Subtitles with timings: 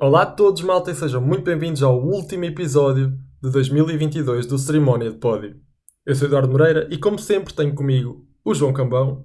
[0.00, 5.10] Olá a todos, malta, e sejam muito bem-vindos ao último episódio de 2022 do Cerimónia
[5.10, 5.60] de Pódio.
[6.06, 9.24] Eu sou Eduardo Moreira e, como sempre, tenho comigo o João Cambão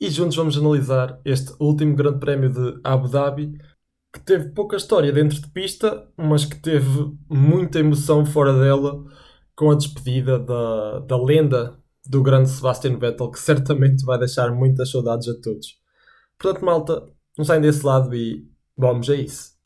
[0.00, 3.56] e juntos vamos analisar este último Grande Prémio de Abu Dhabi
[4.12, 9.04] que teve pouca história dentro de pista, mas que teve muita emoção fora dela
[9.54, 14.90] com a despedida da, da lenda do grande Sebastian Vettel, que certamente vai deixar muitas
[14.90, 15.78] saudades a todos.
[16.36, 17.08] Portanto, malta,
[17.38, 18.44] não saem desse lado e
[18.76, 19.60] vamos a isso.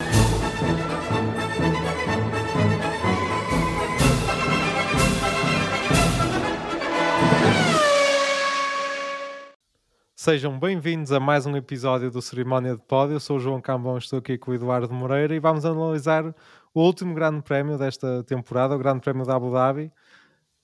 [10.25, 13.17] Sejam bem-vindos a mais um episódio do Cerimónia de Pódio.
[13.17, 16.35] Eu sou o João Cambão, estou aqui com o Eduardo Moreira e vamos analisar
[16.73, 19.93] o último grande prémio desta temporada, o Grande Prémio da Abu Dhabi.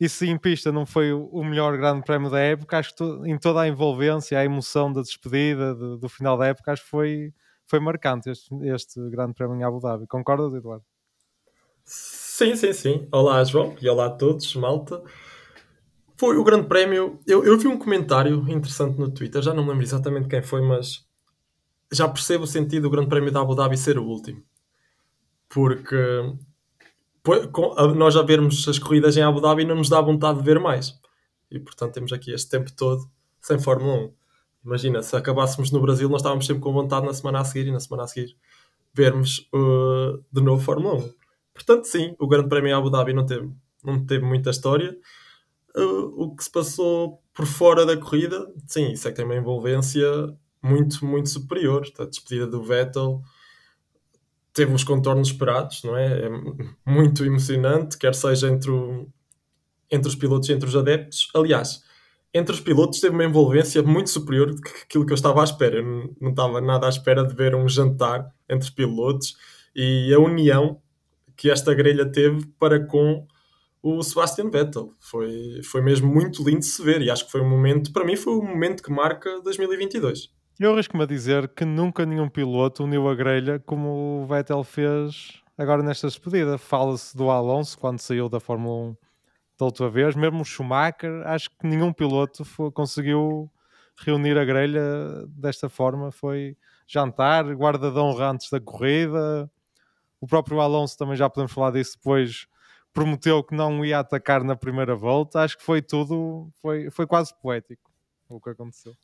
[0.01, 3.37] E se em pista não foi o melhor grande prémio da época, acho que em
[3.37, 7.35] toda a envolvência, a emoção da despedida, do, do final da época, acho que foi,
[7.67, 10.07] foi marcante este, este grande prémio em Abu Dhabi.
[10.07, 10.87] Concordas, Eduardo?
[11.85, 13.09] Sim, sim, sim.
[13.13, 15.03] Olá, João, e olá a todos, malta.
[16.21, 17.19] Foi o Grande Prémio.
[17.27, 21.03] Eu, eu vi um comentário interessante no Twitter, já não lembro exatamente quem foi, mas
[21.91, 24.43] já percebo o sentido do Grande Prémio da Abu Dhabi ser o último.
[25.49, 25.97] Porque
[27.97, 30.93] nós já vermos as corridas em Abu Dhabi não nos dá vontade de ver mais.
[31.51, 33.11] E portanto temos aqui este tempo todo
[33.41, 34.13] sem Fórmula 1.
[34.67, 37.73] Imagina, se acabássemos no Brasil, nós estávamos sempre com vontade na semana a seguir e
[37.73, 38.37] na semana a seguir
[38.93, 41.15] vermos uh, de novo Fórmula 1.
[41.55, 43.51] Portanto, sim, o Grande Prémio em Abu Dhabi não teve,
[43.83, 44.95] não teve muita história
[45.77, 50.07] o que se passou por fora da corrida, sim, isso é que tem uma envolvência
[50.63, 51.87] muito, muito superior.
[51.99, 53.23] A despedida do Vettel
[54.53, 56.27] teve os contornos esperados, não é?
[56.27, 56.31] É
[56.85, 59.09] muito emocionante, quer seja entre, o,
[59.91, 61.29] entre os pilotos e entre os adeptos.
[61.35, 61.83] Aliás,
[62.33, 65.45] entre os pilotos teve uma envolvência muito superior do que aquilo que eu estava à
[65.45, 65.77] espera.
[65.77, 69.37] Eu não, não estava nada à espera de ver um jantar entre pilotos
[69.75, 70.81] e a união
[71.37, 73.27] que esta grelha teve para com
[73.83, 74.95] o Sebastian Vettel.
[74.99, 78.05] Foi, foi mesmo muito lindo de se ver e acho que foi um momento, para
[78.05, 80.29] mim, foi um momento que marca 2022.
[80.59, 85.41] Eu arrisco-me a dizer que nunca nenhum piloto uniu a grelha como o Vettel fez
[85.57, 86.59] agora nesta despedida.
[86.59, 88.97] Fala-se do Alonso quando saiu da Fórmula 1
[89.59, 93.51] da outra vez, mesmo o Schumacher, acho que nenhum piloto foi, conseguiu
[93.99, 94.83] reunir a grelha
[95.29, 96.11] desta forma.
[96.11, 96.57] Foi
[96.87, 99.51] jantar, guarda de honra antes da corrida.
[100.21, 102.47] O próprio Alonso também já podemos falar disso depois
[102.93, 105.41] prometeu que não ia atacar na primeira volta.
[105.41, 107.91] Acho que foi tudo, foi, foi quase poético
[108.29, 108.95] o que aconteceu.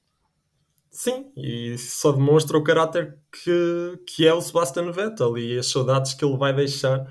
[0.91, 6.15] Sim, e só demonstra o caráter que, que é o Sebastian Vettel e as saudades
[6.15, 7.07] que ele vai deixar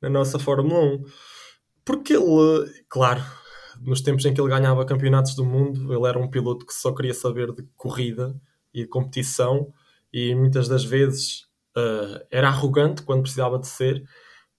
[0.00, 1.04] na nossa Fórmula 1.
[1.84, 3.22] Porque ele, claro,
[3.80, 6.92] nos tempos em que ele ganhava campeonatos do mundo, ele era um piloto que só
[6.92, 8.38] queria saber de corrida
[8.72, 9.72] e de competição
[10.12, 11.42] e muitas das vezes
[11.76, 14.04] uh, era arrogante quando precisava de ser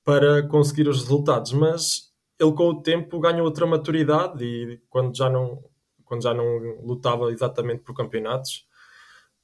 [0.06, 5.30] para conseguir os resultados, mas ele com o tempo ganhou outra maturidade e quando já
[5.30, 5.64] não,
[6.06, 8.68] quando já não lutava exatamente por campeonatos,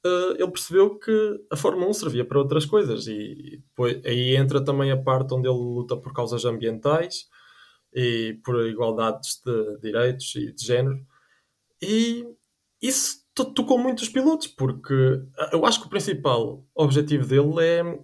[0.06, 4.64] uh, ele percebeu que a Fórmula 1 servia para outras coisas e depois, aí entra
[4.64, 7.28] também a parte onde ele luta por causas ambientais
[7.92, 11.04] e por igualdades de direitos e de género.
[11.82, 12.24] E
[12.80, 17.98] isso tocou muito os pilotos porque eu acho que o principal objetivo dele é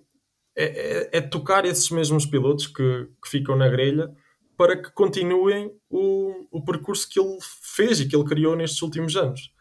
[0.60, 4.12] é, é, é, tocar esses mesmos pilotos que, que, ficam na grelha
[4.56, 9.16] para que continuem o, o percurso que ele fez e que ele criou nestes últimos
[9.16, 9.52] anos.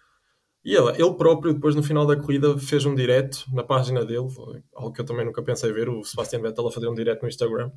[0.66, 4.28] E ele, ele próprio, depois no final da corrida, fez um direto na página dele,
[4.74, 7.28] algo que eu também nunca pensei ver, o Sebastian Vettel a fazer um direto no
[7.28, 7.68] Instagram,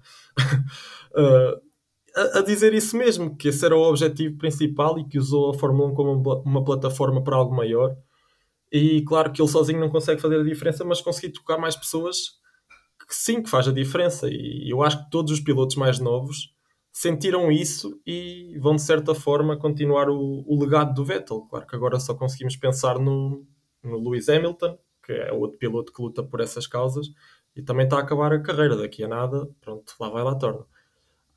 [1.15, 1.61] uh,
[2.17, 5.55] a, a, dizer isso mesmo, que esse era o objetivo principal e que usou a
[5.55, 7.95] Fórmula 1 como uma, uma plataforma para algo maior.
[8.73, 12.40] E claro que ele sozinho não consegue fazer a diferença, mas conseguir tocar mais pessoas
[13.11, 14.29] que sim, que faz a diferença.
[14.31, 16.55] E eu acho que todos os pilotos mais novos
[16.93, 21.41] sentiram isso e vão de certa forma continuar o, o legado do Vettel.
[21.51, 23.45] Claro que agora só conseguimos pensar no,
[23.83, 27.09] no Lewis Hamilton, que é outro piloto que luta por essas causas
[27.57, 29.51] e também está a acabar a carreira daqui a nada.
[29.61, 30.65] Pronto, lá vai lá torna.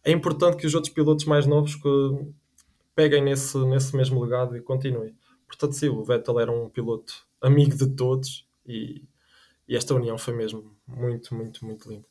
[0.03, 1.75] É importante que os outros pilotos mais novos
[2.93, 5.15] peguem nesse, nesse mesmo legado e continuem.
[5.47, 9.03] Portanto, sim, o Vettel era um piloto amigo de todos e
[9.67, 12.05] e esta união foi mesmo muito, muito, muito linda.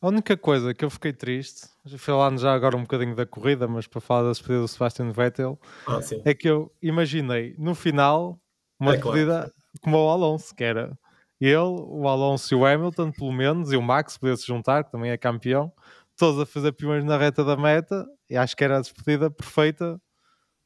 [0.00, 1.68] A única coisa que eu fiquei triste,
[1.98, 5.60] falando já agora um bocadinho da corrida, mas para falar da despedida do Sebastian Vettel,
[5.86, 8.40] ah, é que eu imaginei no final
[8.78, 9.52] uma é despedida claro.
[9.82, 10.98] como o Alonso, que era
[11.38, 14.90] ele, o Alonso e o Hamilton, pelo menos, e o Max podia se juntar, que
[14.90, 15.70] também é campeão,
[16.16, 20.00] todos a fazer piões na reta da meta, e acho que era a despedida perfeita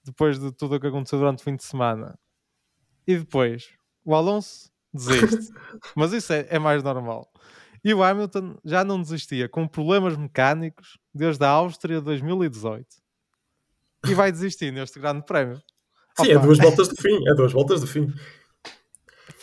[0.04, 2.16] depois de tudo o que aconteceu durante o fim de semana.
[3.04, 3.68] E depois,
[4.04, 5.52] o Alonso desiste.
[5.96, 7.30] Mas isso é, é, mais normal.
[7.84, 12.86] E o Hamilton já não desistia com problemas mecânicos desde a Áustria 2018.
[14.06, 15.60] E vai desistir neste grande prémio.
[16.18, 17.28] Sim, é duas voltas do fim.
[17.28, 18.12] É duas voltas do fim.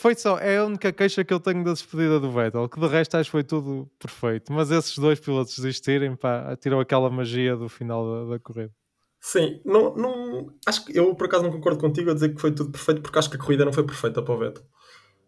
[0.02, 2.88] Foi só, é a única queixa que eu tenho da despedida do Vettel, que de
[2.88, 4.52] resto acho que foi tudo perfeito.
[4.52, 8.72] Mas esses dois pilotos desistirem, pá, tirou aquela magia do final da, da corrida.
[9.20, 12.50] Sim, não, não, acho que eu por acaso não concordo contigo a dizer que foi
[12.50, 14.64] tudo perfeito, porque acho que a corrida não foi perfeita para o Vettel.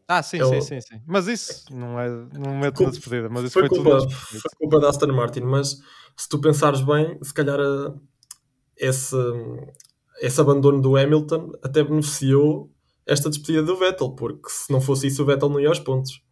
[0.07, 1.03] Ah, sim, sim, sim, sim.
[1.07, 2.09] Mas isso não é
[2.39, 5.41] não meto na despedida, mas isso foi, foi culpa, tudo foi culpa da Aston Martin,
[5.41, 5.79] mas
[6.17, 7.95] se tu pensares bem, se calhar eh,
[8.77, 9.17] esse,
[10.21, 12.71] esse abandono do Hamilton até beneficiou
[13.07, 16.23] esta despedida do Vettel, porque se não fosse isso o Vettel não ia aos pontos.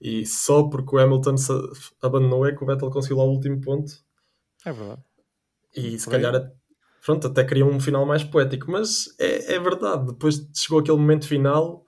[0.00, 1.52] E só porque o Hamilton se
[2.02, 3.92] abandonou é que o Vettel conseguiu lá o último ponto.
[4.64, 5.02] É verdade.
[5.74, 6.52] E se calhar
[7.04, 10.06] pronto, até queria um final mais poético, mas é, é verdade.
[10.06, 11.83] Depois chegou aquele momento final,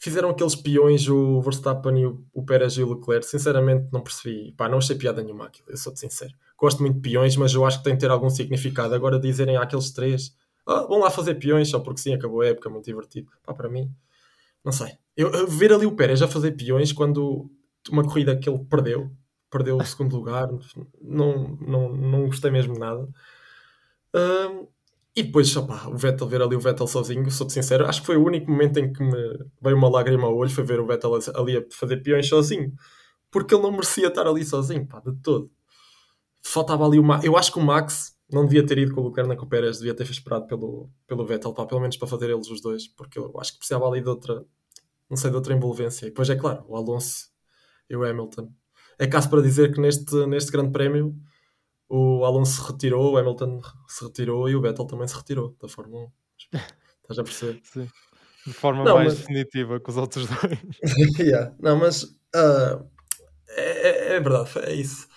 [0.00, 3.26] fizeram aqueles peões o Verstappen e o, Pérez e o Leclerc.
[3.26, 4.52] Sinceramente, não percebi.
[4.52, 6.32] Pá, não achei piada nenhuma aquilo, eu sou-te sincero.
[6.58, 8.94] Gosto muito de peões, mas eu acho que tem de ter algum significado.
[8.94, 10.34] Agora dizerem àqueles três,
[10.66, 13.30] ah, vão lá fazer peões só porque sim, acabou a época, muito divertido.
[13.44, 13.92] Pá, para mim,
[14.64, 14.92] não sei.
[15.16, 17.50] Eu, eu ver ali o Pérez a fazer peões quando
[17.90, 19.10] uma corrida que ele perdeu,
[19.50, 20.48] perdeu o segundo lugar,
[21.00, 23.06] não, não, não gostei mesmo nada.
[24.14, 24.66] Um,
[25.14, 28.24] e depois, o Vettel, ver ali o Vettel sozinho, sou-te sincero, acho que foi o
[28.24, 31.56] único momento em que me veio uma lágrima ao olho, foi ver o Vettel ali
[31.56, 32.72] a fazer peões sozinho.
[33.30, 35.50] Porque ele não merecia estar ali sozinho, pá, de todo.
[36.42, 37.20] Faltava ali uma.
[37.24, 39.78] Eu acho que o Max não devia ter ido com o Lucarna com o Pérez,
[39.78, 43.18] devia ter esperado pelo, pelo Vettel, pá, pelo menos para fazer eles os dois, porque
[43.18, 44.44] eu acho que precisava ali de outra,
[45.08, 46.06] não sei, de outra envolvência.
[46.06, 47.28] E depois é claro, o Alonso
[47.88, 48.52] e o Hamilton.
[48.98, 51.16] É caso para dizer que neste, neste grande prémio
[51.90, 55.68] o Alonso se retirou, o Hamilton se retirou e o Vettel também se retirou da
[55.68, 56.10] Fórmula 1.
[57.02, 57.60] Estás a perceber?
[57.64, 57.88] Sim.
[58.46, 59.18] De forma não, mais mas...
[59.18, 60.58] definitiva que os outros dois.
[61.18, 61.52] yeah.
[61.58, 62.88] Não, mas uh,
[63.48, 65.08] é, é, verdade, é isso.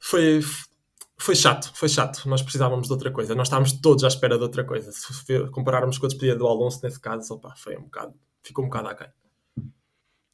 [0.00, 0.40] Foi,
[1.16, 2.28] foi chato, foi chato.
[2.28, 3.34] Nós precisávamos de outra coisa.
[3.36, 4.90] Nós estávamos todos à espera de outra coisa.
[4.90, 8.68] Se compararmos com a despedida do Alonso, nesse caso, opa, foi um bocado, ficou um
[8.68, 9.08] bocado aquém.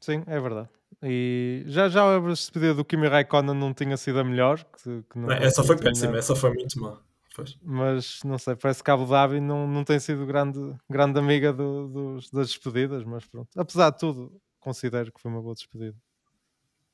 [0.05, 0.69] Sim, é verdade.
[1.01, 4.63] E já já a despedida do Kimi Raikkonen não tinha sido a melhor.
[4.63, 7.01] Que, que não, essa foi péssima, essa foi muito má.
[7.35, 7.57] Pois.
[7.63, 11.87] Mas não sei, parece que Abu Dhabi não, não tem sido grande, grande amiga do,
[11.87, 13.49] dos, das despedidas, mas pronto.
[13.57, 15.97] Apesar de tudo, considero que foi uma boa despedida.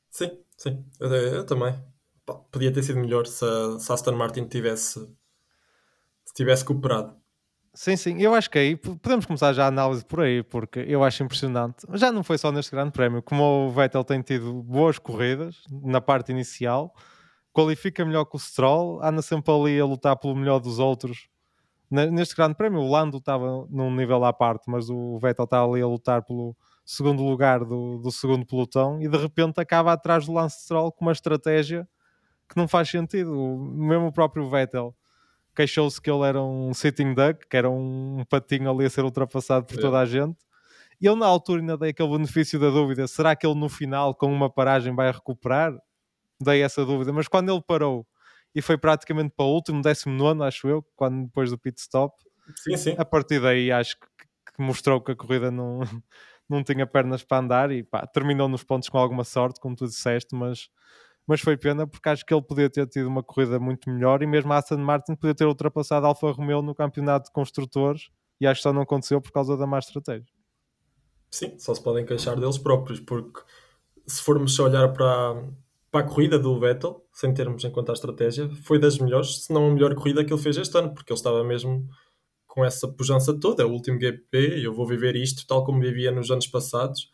[0.10, 1.78] Sim, sim, eu, eu também.
[2.50, 3.46] podia ter sido melhor se
[3.78, 5.06] se Aston Martin tivesse,
[6.24, 7.21] se tivesse cooperado.
[7.74, 11.04] Sim, sim, eu acho que aí podemos começar já a análise por aí, porque eu
[11.06, 11.86] acho impressionante.
[11.94, 16.02] Já não foi só neste Grande Prémio, como o Vettel tem tido boas corridas na
[16.02, 16.94] parte inicial,
[17.54, 21.30] qualifica melhor que o Stroll, anda sempre ali a lutar pelo melhor dos outros.
[21.92, 25.82] Neste Grande Prémio, o Lando estava num nível à parte, mas o Vettel está ali
[25.82, 30.34] a lutar pelo segundo lugar do, do segundo pelotão e de repente acaba atrás do
[30.34, 31.88] Lance Stroll com uma estratégia
[32.50, 33.32] que não faz sentido.
[33.76, 34.96] Mesmo o próprio Vettel
[35.56, 39.66] queixou-se que ele era um sitting duck, que era um patinho ali a ser ultrapassado
[39.66, 39.82] por é.
[39.82, 40.38] toda a gente.
[41.02, 44.14] E ele na altura ainda dei aquele benefício da dúvida, será que ele no final
[44.14, 45.74] com uma paragem vai recuperar?
[46.40, 48.06] Dei essa dúvida, mas quando ele parou
[48.54, 52.16] e foi praticamente para o último, 19 acho eu, quando depois do pit stop,
[52.56, 52.96] sim, sim.
[52.98, 54.08] a partir daí acho que,
[54.56, 55.80] que mostrou que a corrida não,
[56.50, 59.86] não tinha pernas para andar e pá, terminou nos pontos com alguma sorte, como tu
[59.86, 60.70] disseste, mas
[61.32, 64.28] mas foi pena porque acho que ele podia ter tido uma corrida muito melhor e
[64.28, 68.10] mesmo a Aston Martin podia ter ultrapassado a Alfa Romeo no campeonato de construtores
[68.42, 70.28] e acho que só não aconteceu por causa da má estratégia.
[71.30, 73.40] Sim, só se podem queixar deles próprios, porque
[74.06, 75.42] se formos olhar para,
[75.90, 79.54] para a corrida do Vettel, sem termos em conta a estratégia, foi das melhores, se
[79.54, 81.88] não a melhor corrida que ele fez este ano, porque ele estava mesmo
[82.46, 86.12] com essa pujança toda, é o último GP, eu vou viver isto tal como vivia
[86.12, 87.10] nos anos passados.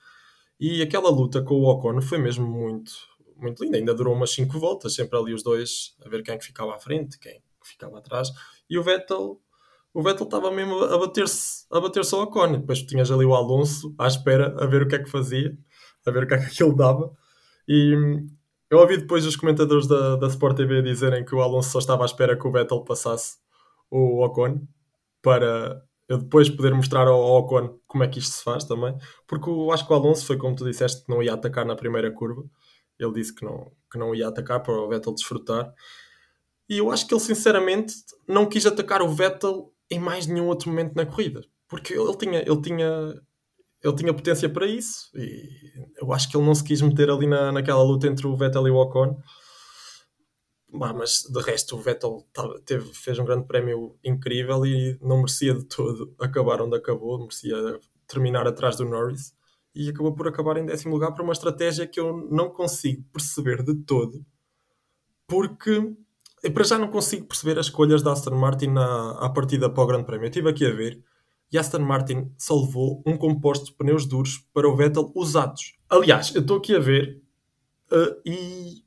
[0.59, 2.91] E aquela luta com o Ocon foi mesmo muito,
[3.39, 3.77] muito linda.
[3.77, 6.75] Ainda durou umas 5 voltas, sempre ali os dois a ver quem é que ficava
[6.75, 8.29] à frente, quem é ficava atrás.
[8.69, 9.39] E o Vettel,
[9.93, 12.53] o Vettel estava mesmo a bater-se a bater só a Ocon.
[12.53, 15.57] Depois tinhas ali o Alonso à espera a ver o que é que fazia,
[16.05, 17.11] a ver o que é que aquilo dava.
[17.67, 17.93] E
[18.69, 22.03] eu ouvi depois os comentadores da, da Sport TV dizerem que o Alonso só estava
[22.03, 23.37] à espera que o Vettel passasse
[23.89, 24.61] o Ocon
[25.21, 28.95] para eu depois poder mostrar ao Ocon como é que isto se faz também,
[29.27, 31.75] porque eu acho que o Alonso foi como tu disseste que não ia atacar na
[31.75, 32.45] primeira curva
[32.99, 35.73] ele disse que não, que não ia atacar para o Vettel desfrutar.
[36.69, 37.95] E eu acho que ele, sinceramente,
[38.27, 41.41] não quis atacar o Vettel em mais nenhum outro momento na corrida.
[41.67, 43.21] Porque ele tinha, ele tinha,
[43.83, 45.09] ele tinha potência para isso.
[45.15, 45.47] E
[46.01, 48.67] eu acho que ele não se quis meter ali na, naquela luta entre o Vettel
[48.67, 49.17] e o Ocon.
[50.69, 55.17] Bah, mas de resto, o Vettel tava, teve, fez um grande prémio incrível e não
[55.17, 57.19] merecia de todo acabar onde acabou.
[57.19, 59.36] Merecia terminar atrás do Norris.
[59.77, 63.63] E acabou por acabar em décimo lugar por uma estratégia que eu não consigo perceber
[63.63, 64.25] de todo,
[65.27, 65.93] porque
[66.53, 69.87] para já não consigo perceber as escolhas da Aston Martin à, à partida para o
[69.87, 70.25] Grande Prémio.
[70.25, 71.03] Eu estive aqui a ver
[71.51, 75.77] e Aston Martin salvou um composto de pneus duros para o Vettel usados.
[75.89, 77.21] Aliás, eu estou aqui a ver
[77.91, 78.83] uh, e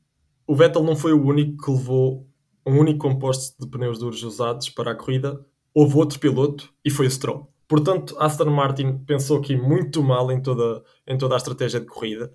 [0.47, 2.29] o Vettel não foi o único que levou
[2.67, 5.45] um único composto de pneus duros usados para a corrida.
[5.73, 7.50] Houve outro piloto e foi o Stroll.
[7.71, 12.35] Portanto, Aston Martin pensou aqui muito mal em toda, em toda a estratégia de corrida,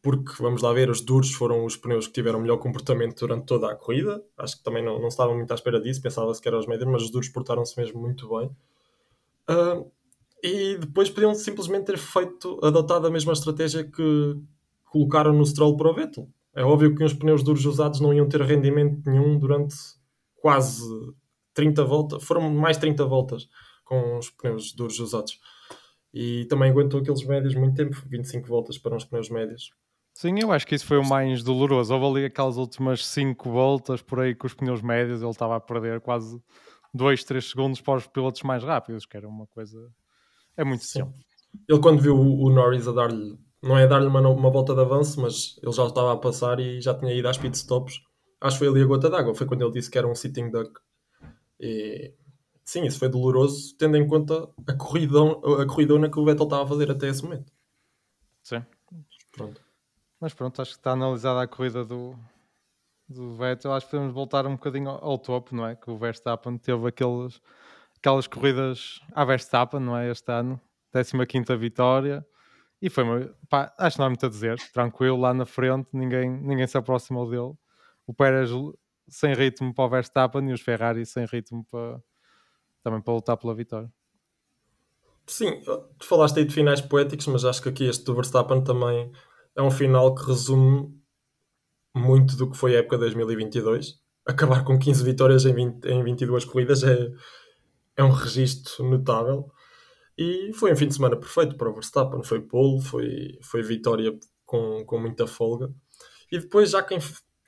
[0.00, 3.70] porque vamos lá ver, os duros foram os pneus que tiveram melhor comportamento durante toda
[3.70, 4.24] a corrida.
[4.38, 6.90] Acho que também não, não estavam muito à espera disso, pensava-se que eram os médios,
[6.90, 8.46] mas os duros portaram-se mesmo muito bem.
[9.50, 9.90] Uh,
[10.42, 14.34] e depois podiam simplesmente ter feito, adotado a mesma estratégia que
[14.86, 16.26] colocaram no Stroll para o Vettel.
[16.54, 19.76] É óbvio que os pneus duros usados não iam ter rendimento nenhum durante
[20.40, 20.82] quase
[21.52, 23.46] 30 voltas, foram mais 30 voltas
[23.84, 25.38] com os pneus duros usados.
[26.12, 29.70] E também aguentou aqueles médios muito tempo, 25 voltas para uns pneus médios.
[30.14, 31.92] Sim, eu acho que isso foi o mais doloroso.
[31.92, 35.60] Houve ali aquelas últimas 5 voltas por aí com os pneus médios, ele estava a
[35.60, 36.40] perder quase
[36.94, 39.76] 2, 3 segundos para os pilotos mais rápidos, que era uma coisa.
[40.56, 41.00] É muito Sim.
[41.00, 41.14] tempo.
[41.68, 45.20] Ele, quando viu o, Norris a dar-lhe, não é dar-lhe uma, uma volta de avanço,
[45.20, 48.00] mas ele já estava a passar e já tinha ido às pit stops.
[48.40, 49.34] Acho que foi ali a gota d'água.
[49.34, 50.78] Foi quando ele disse que era um sitting duck.
[51.58, 52.12] E
[52.64, 56.64] sim, isso foi doloroso, tendo em conta a corridão, a corridona que o Vettel estava
[56.64, 57.52] a fazer até esse momento.
[58.42, 58.64] Sim.
[59.32, 59.60] Pronto.
[60.20, 62.16] Mas pronto, acho que está analisada a corrida do,
[63.08, 65.76] do Vettel, acho que podemos voltar um bocadinho ao, topo, não é?
[65.76, 67.40] Que o Verstappen teve aqueles,
[67.98, 70.10] aquelas corridas à Verstappen, não é?
[70.10, 70.60] Este ano,
[71.28, 72.26] 15 vitória.
[72.80, 76.30] E foi, pá, acho que não há muito a dizer, tranquilo, lá na frente, ninguém,
[76.30, 77.54] ninguém se aproximou dele.
[78.06, 78.50] O Pérez
[79.08, 82.00] sem ritmo para o Verstappen e os Ferrari sem ritmo para,
[82.84, 83.90] também para lutar pela vitória.
[85.26, 85.62] Sim,
[85.98, 89.10] tu falaste aí de finais poéticos, mas acho que aqui este do Verstappen também
[89.56, 90.94] é um final que resume
[91.96, 93.94] muito do que foi a época 2022.
[94.26, 97.10] Acabar com 15 vitórias em, 20, em 22 corridas é,
[97.96, 99.50] é um registro notável.
[100.16, 102.22] E foi um fim de semana perfeito para o Verstappen.
[102.22, 104.12] Foi pole, foi, foi vitória
[104.44, 105.72] com, com muita folga.
[106.30, 106.98] E depois há quem,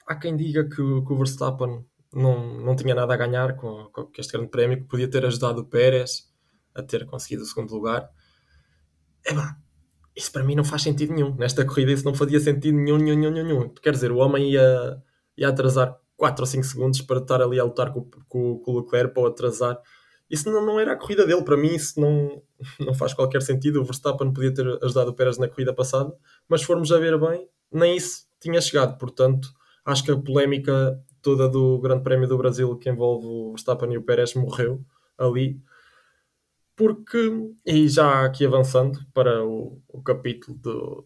[0.07, 4.11] há quem diga que, que o Verstappen não, não tinha nada a ganhar com, com
[4.19, 6.31] este grande prémio, que podia ter ajudado o Pérez
[6.75, 8.09] a ter conseguido o segundo lugar.
[9.27, 9.33] É
[10.17, 11.35] isso para mim não faz sentido nenhum.
[11.37, 13.69] Nesta corrida isso não fazia sentido nenhum, nenhum, nenhum, nenhum.
[13.69, 15.03] Quer dizer, o homem ia,
[15.37, 18.81] ia atrasar 4 ou 5 segundos para estar ali a lutar com, com, com o
[18.81, 19.79] Leclerc para o atrasar.
[20.31, 21.43] Isso não, não era a corrida dele.
[21.43, 22.43] Para mim isso não,
[22.81, 23.81] não faz qualquer sentido.
[23.81, 26.13] O Verstappen podia ter ajudado o Pérez na corrida passada,
[26.49, 28.97] mas formos a ver bem, nem isso tinha chegado.
[28.97, 29.51] Portanto,
[29.85, 33.99] acho que a polémica toda do Grande Prémio do Brasil que envolve o Verstappen e
[33.99, 34.81] o Pérez morreu
[35.19, 35.61] ali
[36.77, 37.19] porque,
[37.67, 41.05] e já aqui avançando para o, o capítulo do,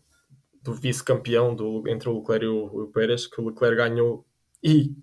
[0.62, 4.27] do vice-campeão entre o Leclerc e o, o Pérez, que o Leclerc ganhou
[4.62, 4.95] e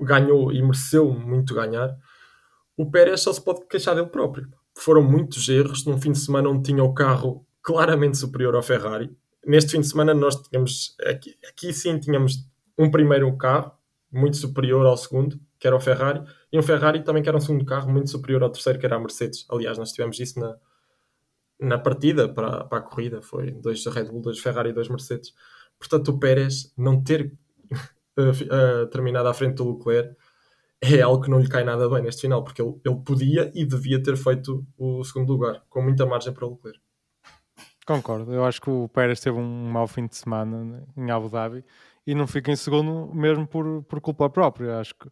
[0.00, 1.94] ganhou e mereceu muito ganhar,
[2.78, 4.48] o Pérez só se pode queixar dele próprio.
[4.74, 9.14] Foram muitos erros num fim de semana onde tinha o carro claramente superior ao Ferrari.
[9.44, 13.78] Neste fim de semana nós tínhamos, aqui, aqui sim tínhamos um primeiro carro
[14.10, 17.40] muito superior ao segundo, que era o Ferrari, e um Ferrari também que era um
[17.40, 19.46] segundo carro muito superior ao terceiro, que era a Mercedes.
[19.50, 20.56] Aliás, nós tivemos isso na,
[21.60, 25.32] na partida para, para a corrida, foi dois Red Bull, dois Ferrari e dois Mercedes.
[25.78, 27.32] Portanto, o Pérez não ter
[28.18, 30.16] uh, terminado à frente do Leclerc
[30.82, 33.66] é algo que não lhe cai nada bem neste final, porque ele, ele podia e
[33.66, 36.80] devia ter feito o segundo lugar, com muita margem para o Leclerc.
[37.86, 41.64] Concordo, eu acho que o Pérez teve um mau fim de semana em Abu Dhabi
[42.10, 44.80] e não fica em segundo mesmo por, por culpa própria.
[44.80, 45.08] Acho que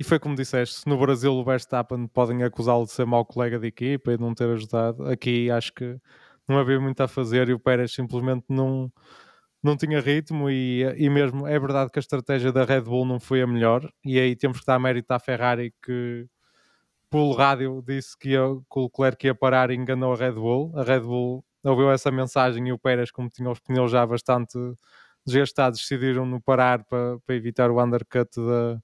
[0.00, 3.66] e foi como disseste, no Brasil o Verstappen podem acusá-lo de ser mau colega de
[3.66, 5.04] equipa e de não ter ajudado.
[5.06, 5.98] Aqui acho que
[6.48, 8.92] não havia muito a fazer e o Pérez simplesmente não,
[9.62, 13.20] não tinha ritmo e, e mesmo é verdade que a estratégia da Red Bull não
[13.20, 16.26] foi a melhor e aí temos que dar mérito à Ferrari que
[17.10, 20.72] pelo rádio disse que, ia, que o Leclerc ia parar e enganou a Red Bull.
[20.76, 24.58] A Red Bull ouviu essa mensagem e o Pérez, como tinha os pneus já bastante
[25.26, 28.80] desgastados, decidiram no parar para, para evitar o undercut da,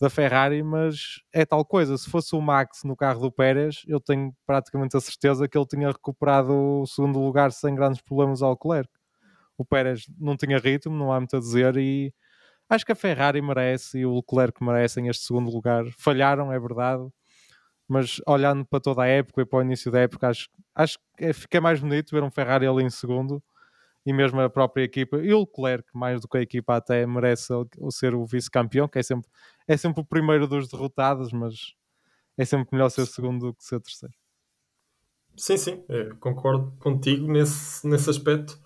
[0.00, 1.96] da Ferrari, mas é tal coisa.
[1.96, 5.66] Se fosse o Max no carro do Pérez, eu tenho praticamente a certeza que ele
[5.66, 8.90] tinha recuperado o segundo lugar sem grandes problemas ao Leclerc.
[9.58, 12.12] O Pérez não tinha ritmo, não há muito a dizer, e
[12.68, 15.84] acho que a Ferrari merece e o Leclerc merecem este segundo lugar.
[15.98, 17.08] Falharam, é verdade,
[17.88, 21.24] mas olhando para toda a época e para o início da época, acho, acho que
[21.26, 23.42] é, fica mais bonito ver um Ferrari ali em segundo
[24.06, 27.52] e mesmo a própria equipa e o Leclerc, mais do que a equipa, até merece
[27.90, 29.28] ser o vice-campeão, que é sempre,
[29.66, 31.74] é sempre o primeiro dos derrotados, mas
[32.38, 34.14] é sempre melhor ser o segundo do que ser o terceiro.
[35.36, 35.84] Sim, sim,
[36.20, 38.58] concordo contigo nesse, nesse aspecto,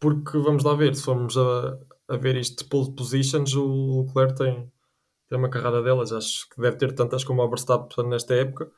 [0.00, 4.34] porque vamos lá ver, se formos a, a ver isto de pole positions, o Leclerc
[4.34, 4.72] tem,
[5.28, 8.72] tem uma carrada delas, acho que deve ter tantas como o Verstappen nesta época,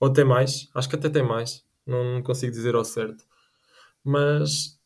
[0.00, 3.24] ou até mais, acho que até tem mais, não consigo dizer ao certo.
[4.02, 4.81] Mas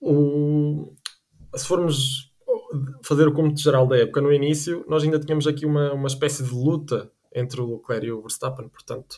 [0.00, 0.94] o,
[1.54, 2.32] se formos
[3.02, 6.42] fazer o cômputo geral da época no início, nós ainda tínhamos aqui uma, uma espécie
[6.42, 9.16] de luta entre o Leclerc e o Verstappen, portanto,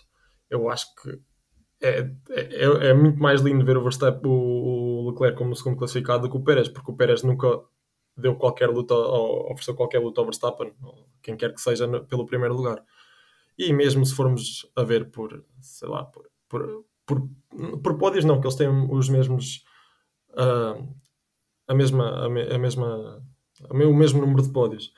[0.48, 1.18] eu acho que
[1.82, 6.22] é, é, é muito mais lindo ver o Verstappen, o, o Leclerc como segundo classificado
[6.22, 7.62] do que o Pérez, porque o Pérez nunca
[8.16, 10.72] deu qualquer luta, ou ofereceu qualquer luta ao Verstappen,
[11.22, 12.82] quem quer que seja, pelo primeiro lugar.
[13.58, 17.28] E mesmo se formos a ver por, sei lá, por, por, por,
[17.82, 19.64] por pódios, não, que eles têm os mesmos.
[21.66, 23.22] A mesma, a, me, a mesma,
[23.70, 24.92] o mesmo número de pódios.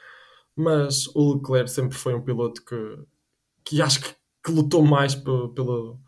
[0.57, 2.99] Mas o Leclerc sempre foi um piloto que,
[3.65, 6.01] que acho que, que lutou mais pelo,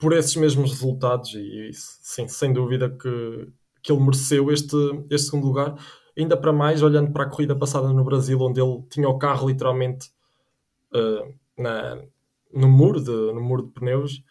[0.00, 4.76] por esses mesmos resultados e sim, sem dúvida que, que ele mereceu este,
[5.10, 5.74] este segundo lugar.
[6.16, 9.48] Ainda para mais, olhando para a corrida passada no Brasil, onde ele tinha o carro
[9.48, 10.10] literalmente
[10.94, 12.02] uh, na,
[12.52, 14.22] no, muro de, no muro de pneus,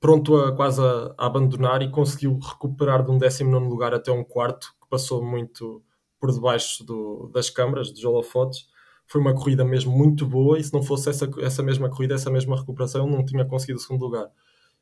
[0.00, 4.24] pronto a quase a, a, abandonar e conseguiu recuperar de um 19 lugar até um
[4.24, 5.82] quarto, que passou muito
[6.18, 8.66] por debaixo do, das câmaras, dos holofotes.
[9.06, 12.30] Foi uma corrida mesmo muito boa e se não fosse essa, essa mesma corrida, essa
[12.30, 14.28] mesma recuperação, não tinha conseguido o segundo lugar.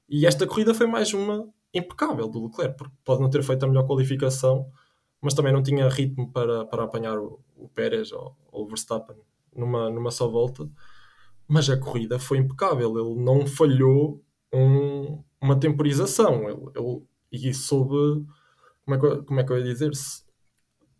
[0.08, 3.66] E esta corrida foi mais uma impecável do Leclerc, porque pode não ter feito a
[3.66, 4.70] melhor qualificação,
[5.20, 9.16] mas também não tinha ritmo para, para apanhar o, o Pérez ou, ou, o Verstappen
[9.54, 10.68] numa, numa só volta.
[11.46, 16.48] Mas a corrida foi impecável, ele não falhou um, uma temporização.
[16.48, 18.26] Ele, ele, e soube,
[18.84, 19.92] como é, que, como é que eu ia dizer?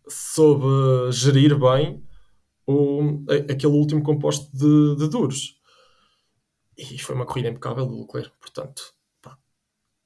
[0.07, 2.03] Soube gerir bem
[2.67, 5.59] o, aquele último composto de, de duros.
[6.77, 9.37] E foi uma corrida impecável do Leclerc, portanto, pá,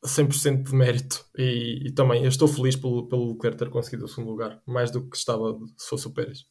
[0.05, 1.25] 100% de mérito.
[1.37, 5.07] E, e, também estou feliz pelo, pelo Leclerc ter conseguido o segundo lugar, mais do
[5.07, 6.45] que estava se fosse o Pérez.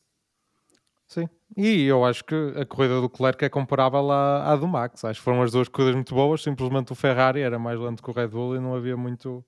[1.12, 5.04] Sim, e eu acho que a corrida do Leclerc é comparável à, à do Max.
[5.04, 6.42] Acho que foram as duas corridas muito boas.
[6.42, 9.44] Simplesmente o Ferrari era mais lento que o Red Bull e não havia muito,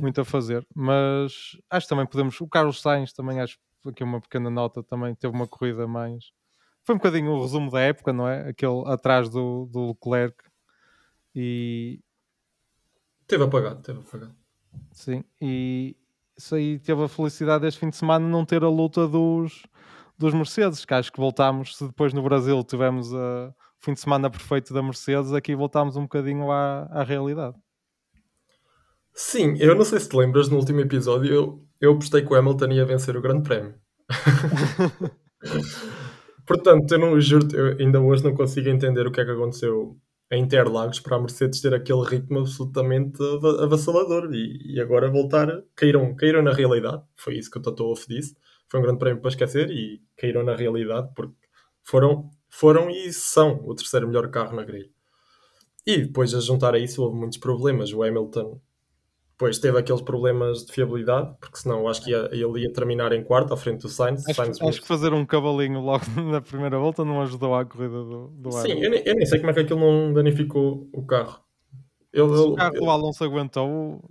[0.00, 0.66] muito a fazer.
[0.74, 2.40] Mas acho que também podemos.
[2.40, 6.32] O Carlos Sainz também, acho aqui uma pequena nota, também teve uma corrida mais.
[6.82, 8.48] Foi um bocadinho o resumo da época, não é?
[8.48, 10.36] Aquele atrás do, do Leclerc
[11.32, 12.00] e.
[13.28, 14.34] Teve apagado, teve apagado.
[14.90, 15.96] Sim, e
[16.36, 19.62] isso aí teve a felicidade este fim de semana não ter a luta dos
[20.18, 24.28] dos Mercedes, que acho que voltámos, se depois no Brasil tivemos o fim de semana
[24.28, 27.56] perfeito da Mercedes, aqui voltámos um bocadinho à, à realidade.
[29.14, 32.36] Sim, eu não sei se te lembras, no último episódio eu, eu apostei que o
[32.36, 33.74] Hamilton ia vencer o Grande Prémio.
[36.46, 39.96] Portanto, eu não juro, eu ainda hoje não consigo entender o que é que aconteceu
[40.30, 43.18] em Interlagos para a Mercedes ter aquele ritmo absolutamente
[43.60, 47.02] avassalador e, e agora voltar, caíram, caíram na realidade.
[47.16, 48.34] Foi isso que o Toto Wolff disse
[48.68, 51.34] foi um grande prémio para esquecer e caíram na realidade porque
[51.82, 54.90] foram, foram e são o terceiro melhor carro na grelha.
[55.86, 57.92] E depois a juntar a isso houve muitos problemas.
[57.92, 58.60] O Hamilton
[59.38, 63.22] depois teve aqueles problemas de fiabilidade, porque senão acho que ia, ele ia terminar em
[63.22, 64.26] quarto à frente do Sainz.
[64.26, 68.02] Acho, Sainz acho que fazer um cavalinho logo na primeira volta não ajudou à corrida
[68.02, 71.06] do, do Sim, eu nem, eu nem, sei como é que aquilo não danificou o
[71.06, 71.40] carro.
[72.12, 73.68] Ele, Se o carro ele, do Alonso aguentou,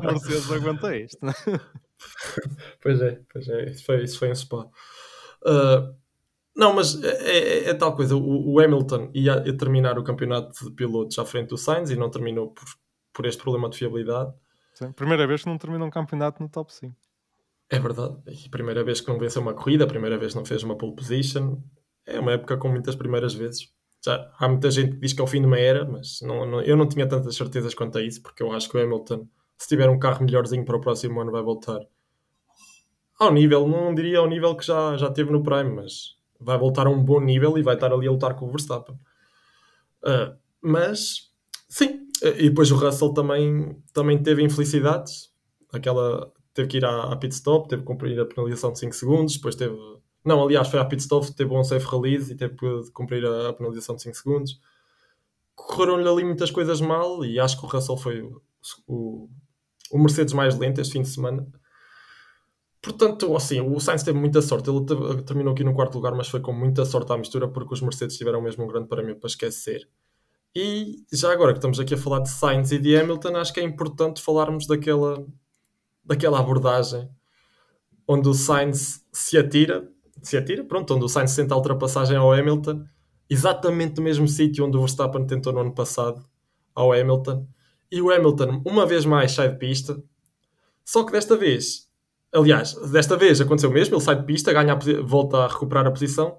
[0.00, 1.18] o Mercedes aguenta isto.
[2.80, 4.68] pois é, pois é, isso foi, isso foi um spa.
[5.44, 5.94] Uh,
[6.54, 8.14] não, mas é, é, é, tal coisa.
[8.16, 11.96] O, o, Hamilton ia, ia terminar o campeonato de pilotos à frente do Sainz e
[11.96, 12.64] não terminou por,
[13.12, 14.32] por este problema de fiabilidade.
[14.74, 16.94] Sim, primeira vez que não termina um campeonato no top 5.
[17.70, 18.16] É verdade.
[18.26, 20.94] E primeira vez que não venceu uma corrida, primeira vez que não fez uma pole
[20.94, 21.58] position.
[22.06, 23.72] É uma época com muitas primeiras vezes.
[24.04, 26.44] Já há muita gente que diz que é o fim de uma era, mas não,
[26.44, 29.26] não, eu não tinha tantas certezas quanto a isso, porque eu acho que o Hamilton
[29.62, 31.78] se tiver um carro melhorzinho para o próximo ano, vai voltar
[33.22, 36.86] ao nível, não diria ao nível que já, já teve no Prime, mas vai voltar
[36.86, 38.96] a um bom nível e vai estar ali a lutar com o Verstappen.
[40.02, 41.30] Uh, mas,
[41.68, 45.30] sim, e depois o Russell também, também teve infelicidades.
[45.72, 48.94] Aquela, teve que ir à, à pit stop, teve que cumprir a penalização de 5
[48.94, 49.76] segundos, depois teve.
[50.24, 53.48] Não, aliás, foi à pit stop, teve um safe release e teve que cumprir a,
[53.48, 54.60] a penalização de 5 segundos.
[55.54, 58.40] Correram-lhe ali muitas coisas mal e acho que o Russell foi o,
[58.86, 59.28] o,
[59.90, 61.46] o Mercedes mais lento este fim de semana.
[62.82, 64.68] Portanto, assim, o Sainz teve muita sorte.
[64.68, 67.80] Ele terminou aqui no quarto lugar, mas foi com muita sorte à mistura, porque os
[67.80, 69.88] Mercedes tiveram mesmo um grande prémio para esquecer.
[70.54, 73.60] E já agora que estamos aqui a falar de Sainz e de Hamilton, acho que
[73.60, 75.24] é importante falarmos daquela,
[76.04, 77.08] daquela abordagem
[78.06, 79.88] onde o Sainz se atira,
[80.20, 82.84] se atira, pronto, onde o Sainz senta a ultrapassagem ao Hamilton,
[83.30, 86.22] exatamente no mesmo sítio onde o Verstappen tentou no ano passado,
[86.74, 87.46] ao Hamilton.
[87.90, 90.02] E o Hamilton, uma vez mais, sai de pista.
[90.84, 91.88] Só que desta vez,
[92.32, 95.90] aliás, desta vez aconteceu mesmo, ele sai de pista, ganha a, volta a recuperar a
[95.90, 96.38] posição.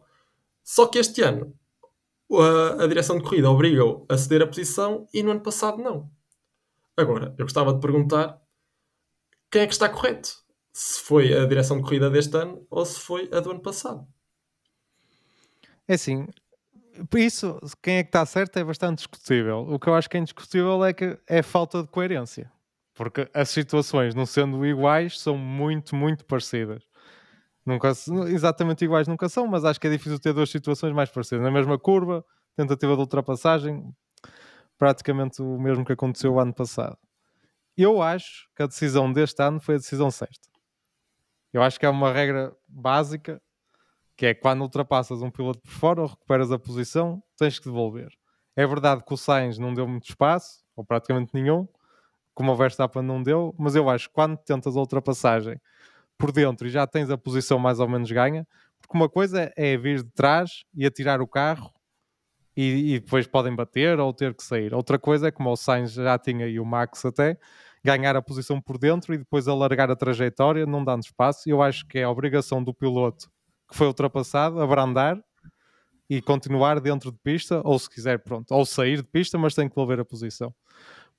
[0.63, 1.53] Só que este ano
[2.31, 6.09] a, a direção de corrida obriga-o a ceder a posição e no ano passado não.
[6.97, 8.41] Agora, eu gostava de perguntar
[9.51, 10.29] quem é que está correto?
[10.71, 14.07] Se foi a direção de corrida deste ano ou se foi a do ano passado.
[15.87, 16.25] É assim,
[17.09, 19.59] por isso, quem é que está certo é bastante discutível.
[19.69, 22.51] O que eu acho que é indiscutível é que é falta de coerência.
[22.93, 26.83] Porque as situações, não sendo iguais, são muito, muito parecidas.
[27.65, 27.89] Nunca,
[28.27, 31.43] exatamente iguais nunca são, mas acho que é difícil ter duas situações mais parecidas.
[31.43, 32.23] Na mesma curva,
[32.55, 33.83] tentativa de ultrapassagem,
[34.77, 36.97] praticamente o mesmo que aconteceu o ano passado.
[37.75, 40.49] Eu acho que a decisão deste ano foi a decisão certa.
[41.51, 43.41] Eu acho que é uma regra básica,
[44.15, 48.09] que é quando ultrapassas um piloto por fora ou recuperas a posição, tens que devolver.
[48.55, 51.67] É verdade que o Sainz não deu muito espaço, ou praticamente nenhum,
[52.33, 55.59] como o Verstappen não deu, mas eu acho que quando tentas a ultrapassagem
[56.17, 58.47] por dentro e já tens a posição mais ou menos ganha,
[58.81, 61.71] porque uma coisa é vir de trás e atirar o carro
[62.55, 64.73] e, e, depois podem bater ou ter que sair.
[64.73, 67.37] Outra coisa é como o Sainz já tinha e o Max até,
[67.83, 71.49] ganhar a posição por dentro e depois alargar a trajetória, não dando espaço.
[71.49, 73.29] Eu acho que é a obrigação do piloto
[73.69, 75.19] que foi ultrapassado abrandar
[76.09, 79.67] e continuar dentro de pista, ou se quiser, pronto, ou sair de pista, mas tem
[79.67, 80.53] que devolver a posição.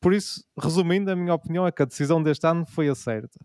[0.01, 3.39] Por isso, resumindo, a minha opinião é que a decisão deste ano foi a certa.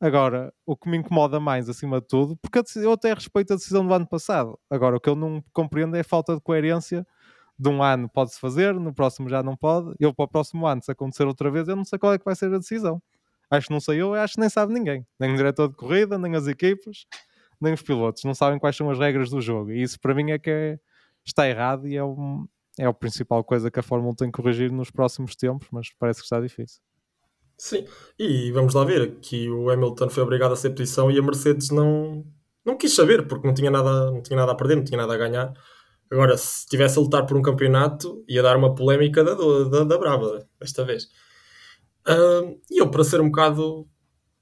[0.00, 3.86] Agora, o que me incomoda mais, acima de tudo, porque eu até respeito a decisão
[3.86, 4.58] do ano passado.
[4.68, 7.06] Agora, o que eu não compreendo é a falta de coerência
[7.58, 9.94] de um ano pode-se fazer, no próximo já não pode.
[9.98, 12.24] Eu, para o próximo ano, se acontecer outra vez, eu não sei qual é que
[12.24, 13.00] vai ser a decisão.
[13.50, 15.06] Acho que não sei eu, acho que nem sabe ninguém.
[15.18, 17.06] Nem o diretor de corrida, nem as equipas,
[17.60, 18.24] nem os pilotos.
[18.24, 19.70] Não sabem quais são as regras do jogo.
[19.72, 20.78] E isso, para mim, é que é,
[21.24, 22.46] está errado e é, um,
[22.78, 25.88] é a principal coisa que a Fórmula 1 tem que corrigir nos próximos tempos, mas
[25.98, 26.80] parece que está difícil.
[27.58, 27.86] Sim,
[28.18, 31.70] e vamos lá ver que o Hamilton foi obrigado a ser posição e a Mercedes
[31.70, 32.24] não,
[32.64, 35.14] não quis saber, porque não tinha, nada, não tinha nada a perder, não tinha nada
[35.14, 35.52] a ganhar.
[36.10, 39.98] Agora, se estivesse a lutar por um campeonato, ia dar uma polémica da, da, da
[39.98, 41.04] Brava, desta vez.
[42.06, 43.88] Uh, e eu, para ser um bocado,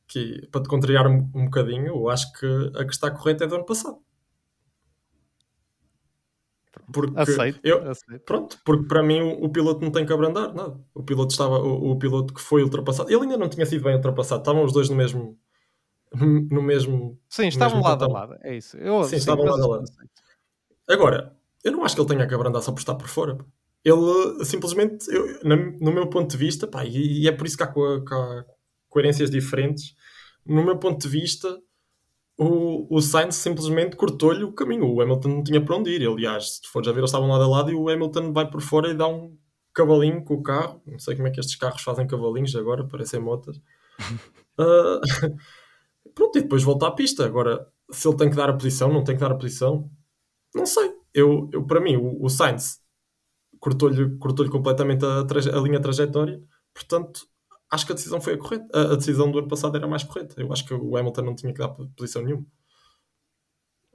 [0.07, 3.47] que, para te contrariar um, um bocadinho, eu acho que a que está correta é
[3.47, 3.99] do ano passado.
[6.93, 8.25] Porque aceito, eu, aceito.
[8.25, 10.79] Pronto, porque para mim o, o, piloto não tem que abrandar nada.
[10.95, 13.95] O piloto estava, o, o, piloto que foi ultrapassado, ele ainda não tinha sido bem
[13.95, 15.39] ultrapassado, estavam os dois no mesmo.
[16.15, 17.19] No mesmo.
[17.29, 18.77] Sim, estavam lado a lado, é isso.
[18.77, 19.85] Eu, sim, sim, estavam lado a lado.
[20.89, 23.39] Agora, eu não acho que ele tenha que abrandar só por estar por fora.
[23.85, 27.63] Ele simplesmente, eu, no meu ponto de vista, pá, e, e é por isso que
[27.63, 28.45] há, que há
[28.89, 29.95] coerências diferentes.
[30.47, 31.59] No meu ponto de vista,
[32.37, 34.93] o, o Sainz simplesmente cortou-lhe o caminho.
[34.93, 36.07] O Hamilton não tinha para onde ir.
[36.07, 38.61] Aliás, se fores a ver, eles estavam lado a lado e o Hamilton vai por
[38.61, 39.37] fora e dá um
[39.73, 40.83] cavalinho com o carro.
[40.87, 43.57] Não sei como é que estes carros fazem cavalinhos agora, parecem motas.
[44.59, 45.01] uh,
[46.15, 47.25] pronto, e depois volta à pista.
[47.25, 49.91] Agora, se ele tem que dar a posição, não tem que dar a posição,
[50.55, 50.93] não sei.
[51.13, 52.81] Eu, eu para mim, o, o Sainz
[53.61, 56.43] cortou-lhe cortou completamente a, a linha trajetória.
[56.75, 57.27] Portanto,
[57.75, 58.67] acho que a decisão foi a correta.
[58.73, 60.41] A, a, decisão do ano passado era mais correta.
[60.41, 62.47] Eu acho que o Hamilton não tinha que dar posição nenhuma.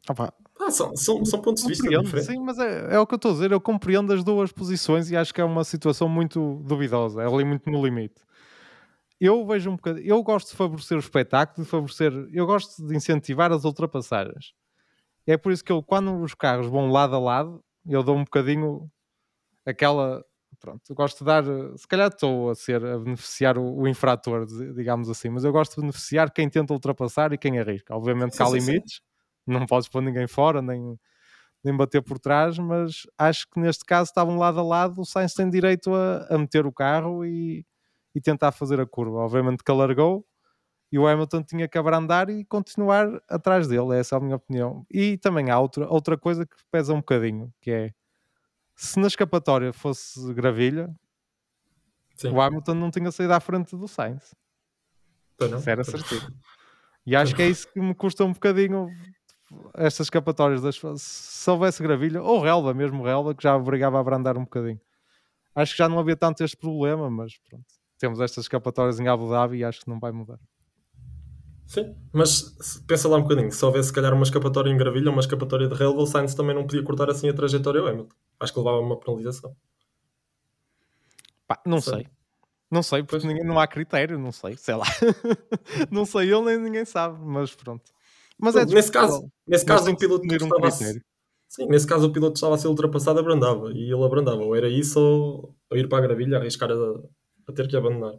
[0.09, 0.33] Opa.
[0.59, 2.25] Ah, são, são, são pontos de vista diferentes.
[2.25, 3.51] Sim, mas é, é o que eu estou a dizer.
[3.51, 7.21] Eu compreendo as duas posições e acho que é uma situação muito duvidosa.
[7.21, 8.21] É ali muito no limite.
[9.19, 10.05] Eu vejo um bocadinho.
[10.05, 12.11] Eu gosto de favorecer o espetáculo, de favorecer.
[12.33, 14.53] Eu gosto de incentivar as ultrapassagens.
[15.25, 18.23] É por isso que eu, quando os carros vão lado a lado, eu dou um
[18.23, 18.89] bocadinho
[19.65, 20.23] aquela
[20.59, 21.43] pronto, gosto de dar,
[21.77, 24.45] se calhar estou a ser a beneficiar o, o, infrator,
[24.75, 27.95] digamos assim, mas eu gosto de beneficiar quem tenta ultrapassar e quem arrisca.
[27.95, 29.01] Obviamente que há limites, sim.
[29.47, 30.99] não podes pôr ninguém fora, nem,
[31.63, 35.33] nem bater por trás, mas acho que neste caso estavam lado a lado, o Sainz
[35.33, 37.65] tem direito a, a meter o carro e,
[38.13, 39.19] e tentar fazer a curva.
[39.19, 40.25] Obviamente que alargou
[40.91, 44.85] e o Hamilton tinha que abrandar e continuar atrás dele, essa é a minha opinião.
[44.91, 47.93] E também há outra, outra coisa que pesa um bocadinho, que é
[48.79, 50.89] se na escapatória fosse gravilha,
[52.15, 52.29] Sim.
[52.29, 54.33] o Hamilton não tinha saído à frente do Sainz.
[55.41, 56.33] Isso era certeza.
[57.05, 58.87] E acho que é isso que me custa um bocadinho
[59.75, 60.61] estas escapatórias.
[60.61, 60.79] Das...
[61.01, 64.79] Se houvesse gravilha, ou relva, mesmo relva, que já obrigava a abrandar um bocadinho.
[65.53, 67.65] Acho que já não havia tanto este problema, mas pronto.
[67.97, 70.39] Temos estas escapatórias em Abu Dhabi e acho que não vai mudar.
[71.67, 72.55] Sim, mas
[72.87, 73.51] pensa lá um bocadinho.
[73.51, 76.55] Se houvesse, se calhar, uma escapatória em gravilha, uma escapatória de relva, o Sainz também
[76.55, 79.55] não podia cortar assim a trajetória ao Hamilton acho que levava uma penalização.
[81.47, 81.93] Pá, não sei.
[81.93, 82.07] sei.
[82.71, 84.85] Não sei, porque ninguém, não há critério, não sei, sei lá.
[85.89, 87.91] não sei ele nem ninguém sabe, mas pronto.
[88.37, 92.11] Mas é nesse caso, nesse caso o piloto um estava a, sim, nesse caso o
[92.11, 95.89] piloto estava a ser ultrapassado abrandava e ele abrandava, ou era isso ou, a ir
[95.89, 96.75] para a gravilha, arriscar a,
[97.47, 98.13] a ter que abandonar.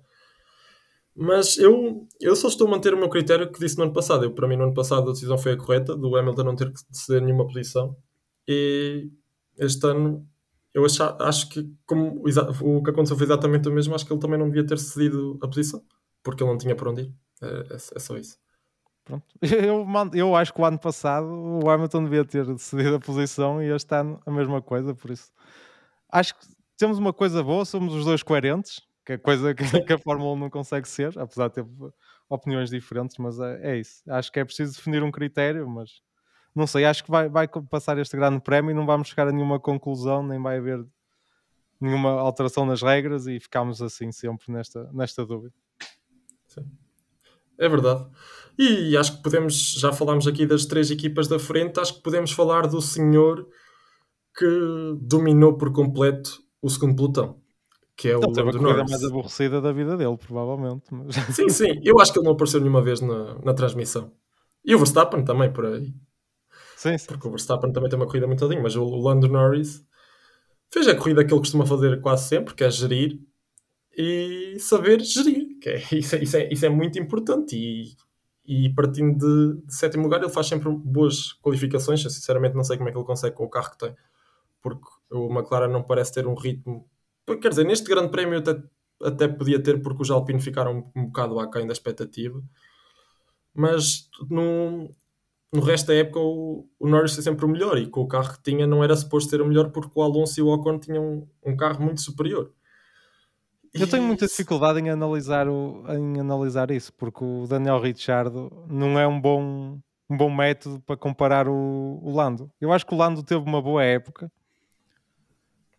[1.14, 4.24] Mas eu, eu só estou a manter o meu critério que disse no ano passado.
[4.24, 6.72] Eu, para mim, no ano passado, a decisão foi a correta, do Hamilton não ter
[6.72, 7.96] que ceder nenhuma posição.
[8.48, 9.10] E
[9.60, 10.26] este ano,
[10.74, 12.22] eu acho, acho que como
[12.60, 15.38] o que aconteceu foi exatamente o mesmo, acho que ele também não devia ter cedido
[15.42, 15.82] a posição,
[16.22, 17.14] porque ele não tinha para onde ir.
[17.42, 18.38] É, é, é só isso.
[19.04, 19.24] Pronto.
[19.42, 23.70] Eu, eu acho que o ano passado o Hamilton devia ter cedido a posição e
[23.70, 25.32] este ano a mesma coisa, por isso
[26.12, 26.46] acho que
[26.76, 30.32] temos uma coisa boa, somos os dois coerentes, que é coisa que, que a Fórmula
[30.34, 31.66] 1 não consegue ser, apesar de ter
[32.28, 34.02] opiniões diferentes, mas é, é, isso.
[34.08, 36.00] Acho que é preciso definir um critério, mas
[36.54, 39.32] não sei, acho que vai, vai passar este grande prémio e não vamos chegar a
[39.32, 40.84] nenhuma conclusão, nem vai haver
[41.80, 45.54] nenhuma alteração nas regras e ficamos assim sempre nesta, nesta dúvida.
[46.46, 46.66] Sim.
[47.58, 48.06] É verdade.
[48.58, 52.32] E acho que podemos, já falámos aqui das três equipas da frente, acho que podemos
[52.32, 53.46] falar do senhor
[54.36, 57.40] que dominou por completo o segundo pelotão
[58.00, 60.84] que é ele o a corrida mais aborrecida da vida dele, provavelmente.
[60.90, 61.14] Mas...
[61.36, 61.80] Sim, sim.
[61.84, 64.10] Eu acho que ele não apareceu nenhuma vez na, na transmissão.
[64.64, 65.92] E o Verstappen também, por aí.
[66.80, 67.06] Sim, sim.
[67.08, 69.84] Porque o Verstappen também tem uma corrida muito mas o, Lando Norris
[70.72, 73.20] fez a corrida que ele costuma fazer quase sempre, que é gerir
[73.94, 75.58] e saber gerir.
[75.60, 77.54] Que é, isso, é, isso, é, isso é muito importante.
[77.54, 77.94] E,
[78.46, 82.02] e partindo de, de, sétimo lugar, ele faz sempre boas qualificações.
[82.02, 83.94] Eu sinceramente não sei como é que ele consegue com o carro que tem,
[84.62, 86.88] porque o McLaren não parece ter um ritmo
[87.26, 88.60] Quer dizer, neste grande prémio até,
[89.02, 92.42] até podia ter, porque os Alpine ficaram um, um bocado aquém da expectativa.
[93.54, 94.94] Mas no,
[95.52, 98.32] no resto da época o, o Norris é sempre o melhor e com o carro
[98.32, 101.04] que tinha não era suposto ser o melhor porque o Alonso e o Ocon tinham
[101.44, 102.52] um, um carro muito superior.
[103.72, 108.98] Eu tenho muita dificuldade em analisar, o, em analisar isso, porque o Daniel Ricciardo não
[108.98, 112.50] é um bom, um bom método para comparar o, o Lando.
[112.60, 114.30] Eu acho que o Lando teve uma boa época,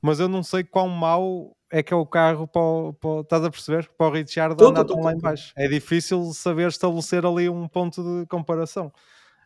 [0.01, 3.43] mas eu não sei quão mau é que é o carro para, o, para estás
[3.43, 3.89] a perceber?
[3.97, 5.53] Para o Richard andar tão lá em baixo.
[5.55, 8.91] É difícil saber estabelecer ali um ponto de comparação.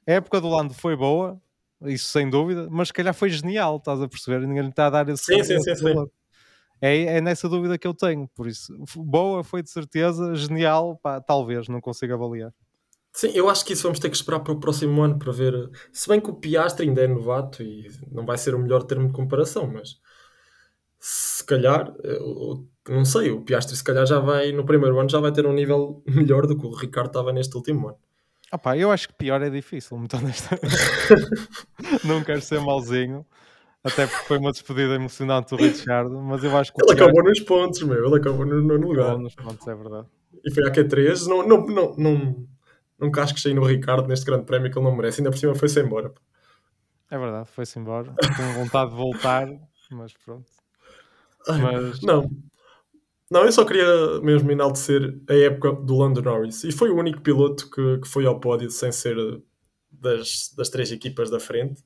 [0.08, 1.42] A época do Lando foi boa,
[1.82, 4.46] isso sem dúvida, mas se calhar foi genial, estás a perceber?
[4.46, 5.96] Ninguém lhe está a dar esse, sim, sim, sim, sim.
[6.82, 11.20] É, é nessa dúvida que eu tenho, por isso, boa foi de certeza, genial, pá,
[11.22, 12.54] talvez, não consigo avaliar.
[13.14, 15.54] Sim, eu acho que isso vamos ter que esperar para o próximo ano para ver.
[15.94, 19.08] Se bem que o Piastri ainda é novato e não vai ser o melhor termo
[19.08, 19.98] de comparação, mas
[21.00, 25.20] se calhar, eu, não sei, o Piastri se calhar já vai, no primeiro ano já
[25.20, 27.98] vai ter um nível melhor do que o Ricardo estava neste último ano.
[28.52, 30.16] Opa, eu acho que pior é difícil, muito
[32.06, 33.26] não quero ser malzinho,
[33.84, 37.40] até porque foi uma despedida emocionante do Richard, mas eu acho que Ele acabou nos
[37.42, 39.06] pontos, meu, ele acabou no, no lugar.
[39.06, 40.08] Acabou nos pontos, é verdade.
[40.44, 42.48] E foi a Q3, não, não, não, não,
[43.00, 45.56] não casques aí no Ricardo neste grande prémio que ele não merece, ainda por cima
[45.56, 46.14] foi-se embora.
[47.10, 49.48] É verdade, foi-se embora, com vontade de voltar,
[49.92, 50.50] mas pronto.
[51.48, 52.02] Mas...
[52.02, 52.30] Não.
[53.30, 56.64] Não, eu só queria mesmo enaltecer a época do Lando Norris.
[56.64, 59.16] E foi o único piloto que, que foi ao pódio sem ser
[59.92, 61.84] das, das três equipas da frente.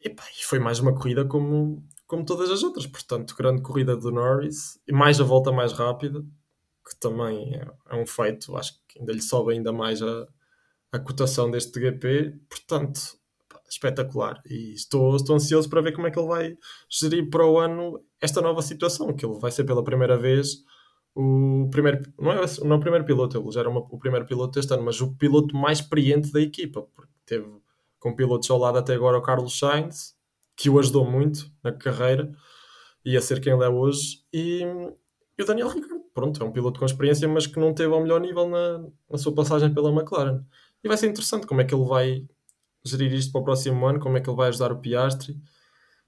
[0.00, 2.86] E pá, foi mais uma corrida como, como todas as outras.
[2.86, 4.80] Portanto, grande corrida do Norris.
[4.86, 6.20] E mais a volta mais rápida,
[6.88, 8.56] que também é, é um feito.
[8.56, 10.26] Acho que ainda lhe sobe ainda mais a,
[10.90, 12.34] a cotação deste GP.
[12.48, 13.00] Portanto,
[13.68, 14.40] espetacular.
[14.46, 16.56] E estou, estou ansioso para ver como é que ele vai
[16.90, 20.64] gerir para o ano esta nova situação, que ele vai ser pela primeira vez
[21.18, 24.52] o primeiro, não é, não o primeiro piloto, ele já era uma, o primeiro piloto
[24.52, 27.46] deste ano, mas o piloto mais experiente da equipa, porque teve
[27.98, 30.14] com pilotos ao lado até agora o Carlos Sainz,
[30.54, 32.30] que o ajudou muito na carreira,
[33.02, 34.60] e a ser quem ele é hoje, e,
[35.38, 38.02] e o Daniel Ricciardo, pronto, é um piloto com experiência, mas que não teve ao
[38.02, 40.44] melhor nível na, na sua passagem pela McLaren.
[40.84, 42.26] E vai ser interessante como é que ele vai
[42.88, 45.36] gerir isto para o próximo ano, como é que ele vai ajudar o Piastri,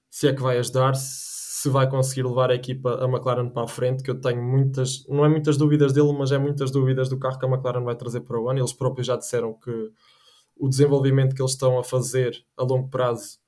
[0.09, 3.67] se é que vai ajudar, se vai conseguir levar a equipa, a McLaren para a
[3.67, 7.19] frente, que eu tenho muitas, não é muitas dúvidas dele, mas é muitas dúvidas do
[7.19, 8.59] carro que a McLaren vai trazer para o ano.
[8.59, 9.91] Eles próprios já disseram que
[10.57, 13.39] o desenvolvimento que eles estão a fazer a longo prazo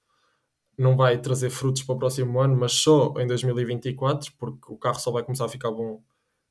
[0.78, 5.00] não vai trazer frutos para o próximo ano, mas só em 2024, porque o carro
[5.00, 6.02] só vai começar a ficar bom.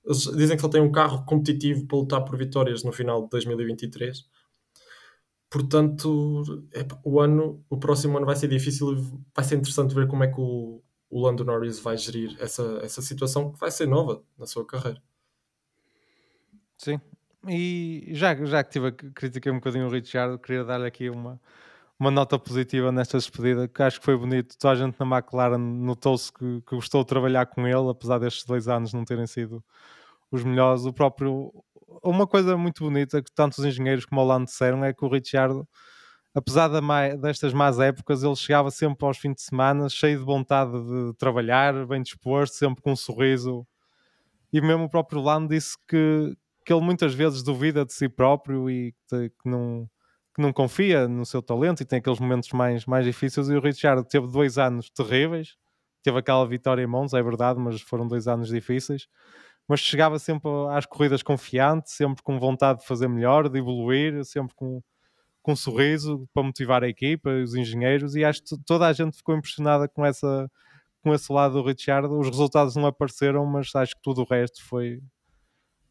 [0.05, 3.31] Eles dizem que ele tem um carro competitivo para lutar por vitórias no final de
[3.31, 4.25] 2023
[5.51, 6.43] Portanto,
[7.05, 10.29] o ano, o próximo ano vai ser difícil e vai ser interessante ver como é
[10.29, 14.47] que o, o Lando Norris vai gerir essa, essa situação que vai ser nova na
[14.47, 15.03] sua carreira.
[16.79, 17.01] Sim,
[17.49, 21.41] e já, já que tive a criticar um bocadinho o Richard, queria dar aqui uma,
[21.99, 24.57] uma nota positiva nesta despedida, que acho que foi bonito.
[24.57, 28.45] Toda a gente na McLaren notou-se que, que gostou de trabalhar com ele, apesar destes
[28.45, 29.65] dois anos não terem sido
[30.31, 30.85] os melhores.
[30.85, 31.53] O próprio
[32.03, 35.09] uma coisa muito bonita que tanto os engenheiros como o Lando disseram é que o
[35.09, 35.65] Richard
[36.35, 40.25] apesar da mai, destas más épocas, ele chegava sempre aos fins de semana cheio de
[40.25, 43.67] vontade de trabalhar, bem disposto, sempre com um sorriso.
[44.53, 48.71] E mesmo o próprio Lando disse que, que ele muitas vezes duvida de si próprio
[48.71, 49.89] e que, que não,
[50.35, 53.49] que não confia no seu talento e tem aqueles momentos mais, mais difíceis.
[53.49, 55.57] E o Richard teve dois anos terríveis,
[56.03, 59.09] teve aquela vitória em Monza, é verdade, mas foram dois anos difíceis.
[59.71, 64.53] Mas chegava sempre às corridas confiante, sempre com vontade de fazer melhor, de evoluir, sempre
[64.57, 64.83] com,
[65.41, 69.17] com um sorriso para motivar a equipa, os engenheiros, e acho que toda a gente
[69.17, 70.51] ficou impressionada com, essa,
[71.01, 72.09] com esse lado do Richard.
[72.09, 75.01] Os resultados não apareceram, mas acho que tudo o resto foi,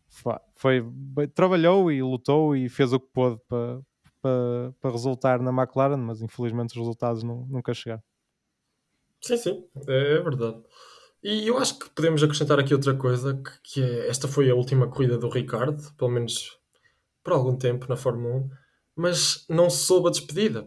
[0.09, 3.79] foi, foi trabalhou e lutou e fez o que pôde para,
[4.21, 8.03] para, para resultar na McLaren, mas infelizmente os resultados não, nunca chegaram.
[9.21, 10.61] Sim, sim, é, é, verdade.
[11.21, 14.55] E eu acho que podemos acrescentar aqui outra coisa, que, que é, esta foi a
[14.55, 16.57] última corrida do Ricardo, pelo menos
[17.23, 18.49] por algum tempo na Fórmula 1,
[18.95, 20.65] mas não soube a despedida.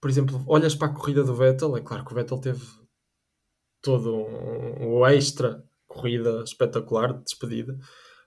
[0.00, 2.64] Por exemplo, olhas para a corrida do Vettel, é claro que o Vettel teve
[3.80, 7.78] todo um, um extra corrida espetacular de despedida,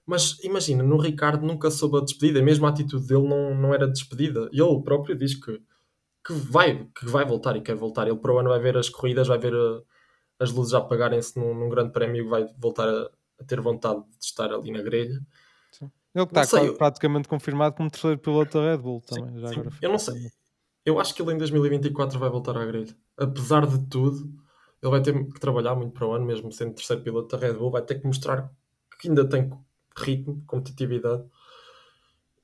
[0.06, 3.88] mas imagina, no Ricardo nunca soube a despedida, mesmo a atitude dele não, não era
[3.88, 4.48] despedida.
[4.54, 5.60] E ele próprio diz que,
[6.26, 8.08] que, vai, que vai voltar e quer voltar.
[8.08, 9.82] Ele para o ano vai ver as corridas, vai ver a,
[10.39, 14.26] as luzes a apagarem-se num, num, grande prémio vai voltar a, a, ter vontade de
[14.26, 15.19] estar ali na grelha.
[15.71, 15.91] Sim.
[16.13, 19.34] Ele está sei, praticamente confirmado como terceiro piloto da Red Bull também.
[19.34, 19.63] Sim, já sim.
[19.82, 20.15] Eu não sei.
[20.86, 22.95] Eu acho que ele em 2024 vai voltar à grelha.
[23.17, 24.32] Apesar de tudo,
[24.82, 27.54] ele vai ter que trabalhar muito para o ano, mesmo sendo terceiro piloto da Red
[27.54, 28.52] Bull, vai ter que mostrar
[29.00, 29.52] que ainda tem
[29.98, 31.24] ritmo, competitividade.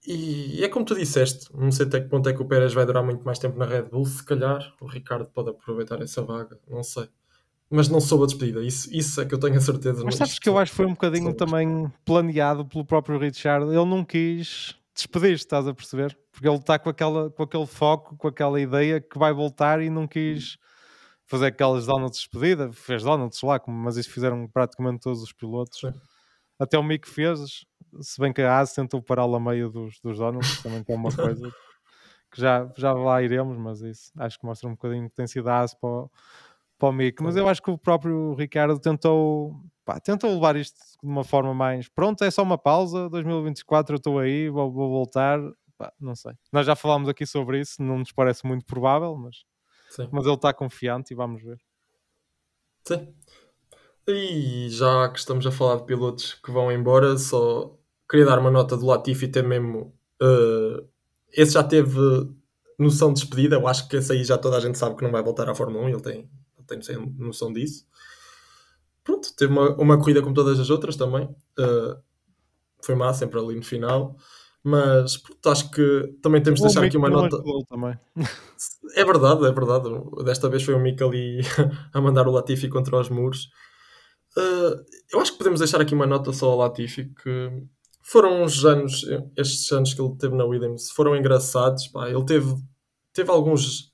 [0.06, 2.86] E é como tu disseste, não sei até que ponto é que o Pérez vai
[2.86, 4.06] durar muito mais tempo na Red Bull.
[4.06, 7.08] Se calhar o Ricardo pode aproveitar essa vaga, não sei.
[7.72, 10.04] Mas não soube a despedida, isso, isso é que eu tenho a certeza.
[10.04, 13.66] Mas sabes que eu acho que foi um bocadinho também planeado pelo próprio Richard.
[13.66, 16.18] Ele não quis despedir-se, estás a perceber?
[16.34, 19.90] Porque ele está com, aquela, com aquele foco, com aquela ideia que vai voltar e
[19.90, 20.58] não quis
[21.26, 22.74] fazer aquelas donuts de despedida.
[22.74, 25.80] Fez donuts lá, mas isso fizeram praticamente todos os pilotos.
[25.80, 25.94] Sim.
[26.60, 27.66] Até o Mick fez,
[28.02, 30.96] se bem que a Asa tentou pará-lo a meio dos, dos Donalds, também que é
[30.96, 31.50] uma coisa
[32.30, 35.50] que já, já lá iremos, mas isso acho que mostra um bocadinho que tem sido
[35.50, 36.12] a Asa para o,
[36.82, 37.22] para o Mick.
[37.22, 41.54] Mas eu acho que o próprio Ricardo tentou, pá, tentou levar isto de uma forma
[41.54, 45.40] mais pronto, é só uma pausa, 2024 eu estou aí, vou, vou voltar.
[45.78, 46.34] Pá, não sei.
[46.52, 49.44] Nós já falámos aqui sobre isso, não nos parece muito provável, mas,
[50.12, 51.60] mas ele está confiante e vamos ver.
[52.84, 53.14] Sim.
[54.08, 57.78] E já que estamos a falar de pilotos que vão embora, só
[58.10, 59.94] queria dar uma nota do Latifi até mesmo.
[60.20, 60.88] Uh,
[61.32, 62.00] esse já teve
[62.78, 65.12] noção de despedida, eu acho que esse aí já toda a gente sabe que não
[65.12, 66.30] vai voltar à Fórmula 1, ele tem,
[66.80, 67.86] tem noção disso.
[69.04, 71.26] Pronto, teve uma, uma corrida como todas as outras também.
[71.58, 72.00] Uh,
[72.84, 74.16] foi má, sempre ali no final.
[74.64, 77.42] Mas pronto, acho que também temos de deixar aqui uma nota.
[77.70, 77.98] Também.
[78.94, 79.90] É verdade, é verdade.
[80.26, 81.40] Desta vez foi o Mick ali
[81.94, 83.46] a mandar o Latifi contra os muros.
[84.38, 87.50] Uh, eu acho que podemos deixar aqui uma nota só ao Latifi que
[88.04, 89.06] foram uns anos,
[89.38, 91.88] estes anos que ele teve na Williams, foram engraçados.
[91.88, 92.10] Pá.
[92.10, 92.54] Ele teve,
[93.14, 93.94] teve alguns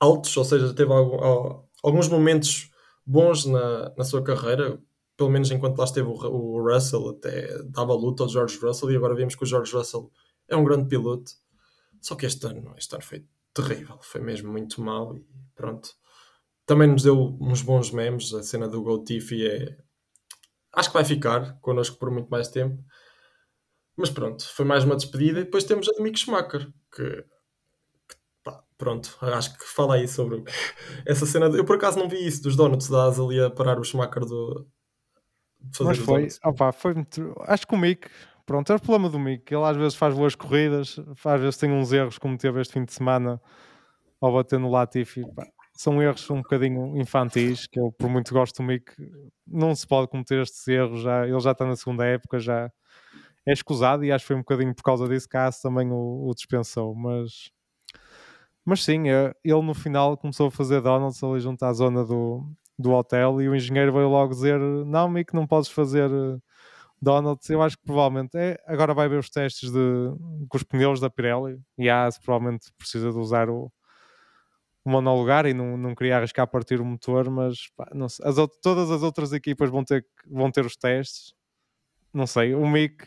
[0.00, 2.70] altos, ou seja, teve algum, alguns momentos
[3.06, 4.80] bons na, na sua carreira,
[5.16, 8.96] pelo menos enquanto lá esteve o, o, Russell, até dava luta ao George Russell, e
[8.96, 10.10] agora vimos que o George Russell
[10.48, 11.32] é um grande piloto.
[12.00, 15.90] Só que este ano, este ano foi terrível, foi mesmo muito mal e pronto
[16.70, 18.32] também nos deu uns bons memes.
[18.32, 19.76] A cena do Gotifi é.
[20.72, 22.80] Acho que vai ficar connosco por muito mais tempo.
[23.96, 25.40] Mas pronto, foi mais uma despedida.
[25.40, 27.24] E depois temos a de Mick Schumacher, que.
[28.80, 30.42] Pronto, acho que fala aí sobre
[31.06, 31.46] essa cena.
[31.46, 34.24] Eu por acaso não vi isso dos Donuts da Asa ali a parar o Schumacher
[34.24, 34.66] do.
[35.80, 37.34] Mas foi, opa, foi muito...
[37.42, 38.08] Acho que o Mick,
[38.46, 39.54] pronto, é o problema do Mick.
[39.54, 42.84] Ele às vezes faz boas corridas, às vezes tem uns erros, como teve este fim
[42.84, 43.38] de semana
[44.18, 45.22] ao bater no Latifi.
[45.34, 45.46] Pá,
[45.80, 48.92] são erros um bocadinho infantis, que eu por muito gosto do Mick,
[49.46, 52.70] não se pode cometer estes erros, já, ele já está na segunda época, já
[53.46, 56.28] é escusado e acho que foi um bocadinho por causa disso que a também o,
[56.28, 57.50] o, dispensou, mas,
[58.64, 62.46] mas sim, é, ele no final começou a fazer donuts ali junto à zona do,
[62.78, 66.38] do hotel e o engenheiro veio logo dizer, não Mick, não podes fazer eh,
[67.02, 69.78] donuts, eu acho que provavelmente é, agora vai ver os testes de,
[70.48, 73.72] com os pneus da Pirelli e a AS provavelmente precisa de usar o
[74.84, 77.88] o monolugar e não, não queria arriscar partir o motor, mas pá,
[78.24, 81.34] as, todas as outras equipas vão ter, vão ter os testes.
[82.12, 83.06] Não sei, o Mick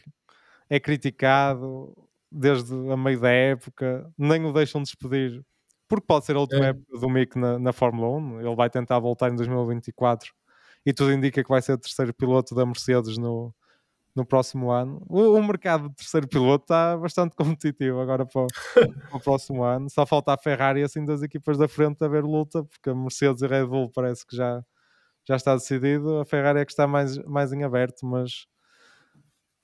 [0.70, 1.93] é criticado
[2.34, 5.44] desde a meio da época, nem o deixam despedir,
[5.88, 6.70] porque pode ser a última é.
[6.70, 8.42] época do Mick na, na Fórmula 1.
[8.42, 10.34] Ele vai tentar voltar em 2024
[10.86, 13.54] e tudo indica que vai ser o terceiro piloto da Mercedes no,
[14.16, 15.06] no próximo ano.
[15.08, 18.48] O, o mercado de terceiro piloto está bastante competitivo agora para o,
[19.10, 19.90] para o, próximo ano.
[19.90, 23.42] Só falta a Ferrari assim das equipas da frente a ver luta, porque a Mercedes
[23.42, 24.64] e a Red Bull parece que já,
[25.28, 26.20] já está decidido.
[26.20, 28.48] A Ferrari é que está mais, mais em aberto, mas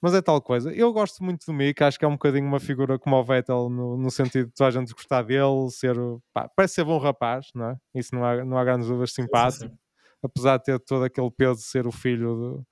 [0.02, 0.74] mas é tal coisa.
[0.74, 3.70] Eu gosto muito do Mick, acho que é um bocadinho uma figura como o Vettel,
[3.70, 5.96] no, no sentido de toda a gente gostar dele, ser,
[6.34, 7.78] pá, parece ser bom rapaz, não é?
[7.94, 9.66] Isso não há, não há grandes dúvidas, simpático.
[9.66, 9.78] Sim, sim.
[10.24, 12.68] Apesar de ter todo aquele peso de ser o filho do,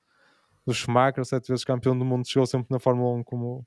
[0.66, 3.66] do Schumacher, sete vezes campeão do mundo, chegou sempre na Fórmula 1 como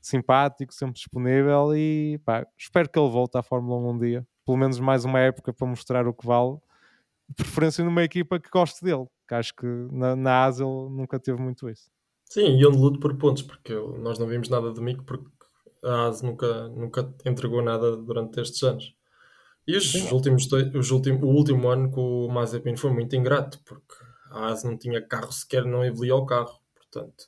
[0.00, 4.26] simpático, sempre disponível e pá, espero que ele volte à Fórmula 1 um dia.
[4.44, 6.58] Pelo menos mais uma época para mostrar o que vale.
[7.28, 11.18] De preferência numa equipa que goste dele, que acho que na, na Asa ele nunca
[11.20, 11.90] teve muito isso.
[12.30, 15.28] Sim, e onde luto por pontos, porque nós não vimos nada do Mico porque
[15.84, 18.94] a AS nunca, nunca entregou nada durante estes anos.
[19.66, 20.12] E os Sim.
[20.12, 23.94] últimos, os últimos, o último ano com o Mazepin foi muito ingrato, porque
[24.30, 26.60] a AS não tinha carro sequer, não evoluía o carro.
[26.74, 27.24] Portanto,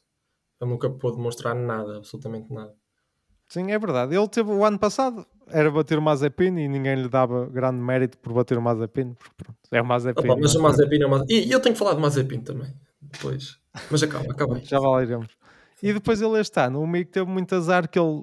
[0.61, 2.73] ele nunca pôde mostrar nada, absolutamente nada.
[3.49, 4.15] Sim, é verdade.
[4.15, 8.19] Ele teve o ano passado, era bater o Mazepin e ninguém lhe dava grande mérito
[8.19, 9.15] por bater o Mazepin.
[9.15, 10.31] Porque, pronto, é o Mazepin.
[10.31, 11.35] Opa, mas o Mazepin é o Mazepin.
[11.35, 12.73] E, e eu tenho que falar de Mazepin também,
[13.03, 13.59] depois.
[13.91, 14.61] Mas acaba, acaba.
[14.61, 15.29] Já valeremos.
[15.83, 18.23] E depois ele este ano, o Mick teve muito azar que ele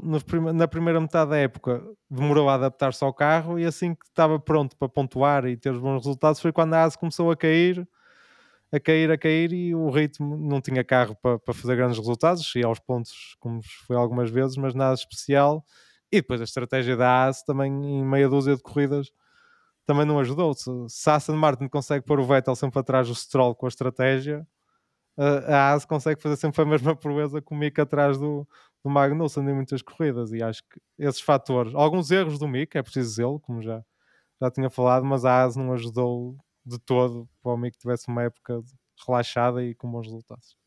[0.54, 4.78] na primeira metade da época demorou a adaptar-se ao carro e assim que estava pronto
[4.78, 7.86] para pontuar e ter os bons resultados foi quando a ASE começou a cair,
[8.72, 12.50] a cair, a cair e o ritmo não tinha carro para, para fazer grandes resultados
[12.56, 15.66] e aos pontos como foi algumas vezes, mas nada especial.
[16.10, 19.12] E depois a estratégia da ASE também em meia dúzia de corridas
[19.86, 20.54] também não ajudou.
[20.54, 23.70] Se, se a Aston Martin consegue pôr o Vettel sempre atrás do Stroll com a
[23.70, 24.48] estratégia
[25.22, 28.48] a AS consegue fazer sempre a mesma proeza que o Mick atrás do,
[28.84, 32.82] do Magnussen em muitas corridas e acho que esses fatores, alguns erros do Mick, é
[32.82, 33.84] preciso dizê-lo, como já,
[34.42, 38.24] já tinha falado, mas a AS não ajudou de todo para o Mick tivesse uma
[38.24, 38.62] época
[39.06, 40.58] relaxada e com bons resultados.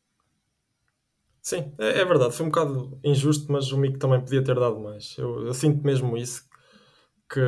[1.41, 4.79] Sim, é, é, verdade, foi um bocado injusto, mas o Mick também podia ter dado
[4.79, 5.15] mais.
[5.17, 6.47] Eu, eu, sinto mesmo isso,
[7.27, 7.41] que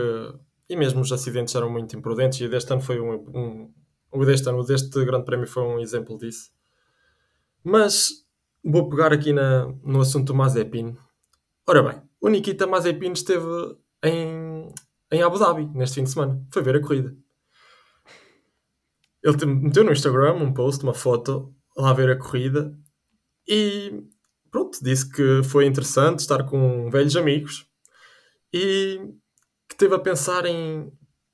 [0.67, 3.73] e mesmo os acidentes eram muito imprudentes e deste ano foi um, um
[4.11, 6.54] o deste ano, o deste grande prémio foi um exemplo disso
[7.65, 8.23] mas
[8.63, 10.95] vou pegar aqui na, no assunto do Mazepin.
[11.67, 13.47] Ora bem, o Nikita Mazepin esteve
[14.03, 14.71] em,
[15.11, 16.39] em Abu Dhabi neste fim de semana.
[16.53, 17.17] Foi ver a corrida.
[19.23, 22.77] Ele meteu no Instagram um post, uma foto, lá ver a corrida.
[23.47, 24.03] E
[24.51, 27.65] pronto, disse que foi interessante estar com velhos amigos.
[28.53, 28.99] E
[29.67, 30.91] que esteve a pensar em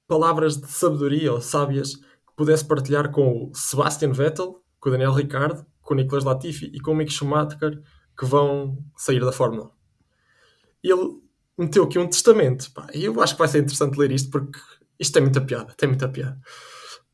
[0.08, 5.12] palavras de sabedoria ou sábias que pudesse partilhar com o Sebastian Vettel, com o Daniel
[5.12, 7.82] Ricciardo com Nicolas Latifi e com Mick Schumacher
[8.18, 10.90] que vão sair da Fórmula 1.
[10.90, 11.22] Ele
[11.58, 12.72] meteu aqui um testamento.
[12.72, 14.58] Pá, e eu acho que vai ser interessante ler isto porque
[14.98, 15.74] isto tem muita piada.
[15.76, 16.40] Tem muita piada.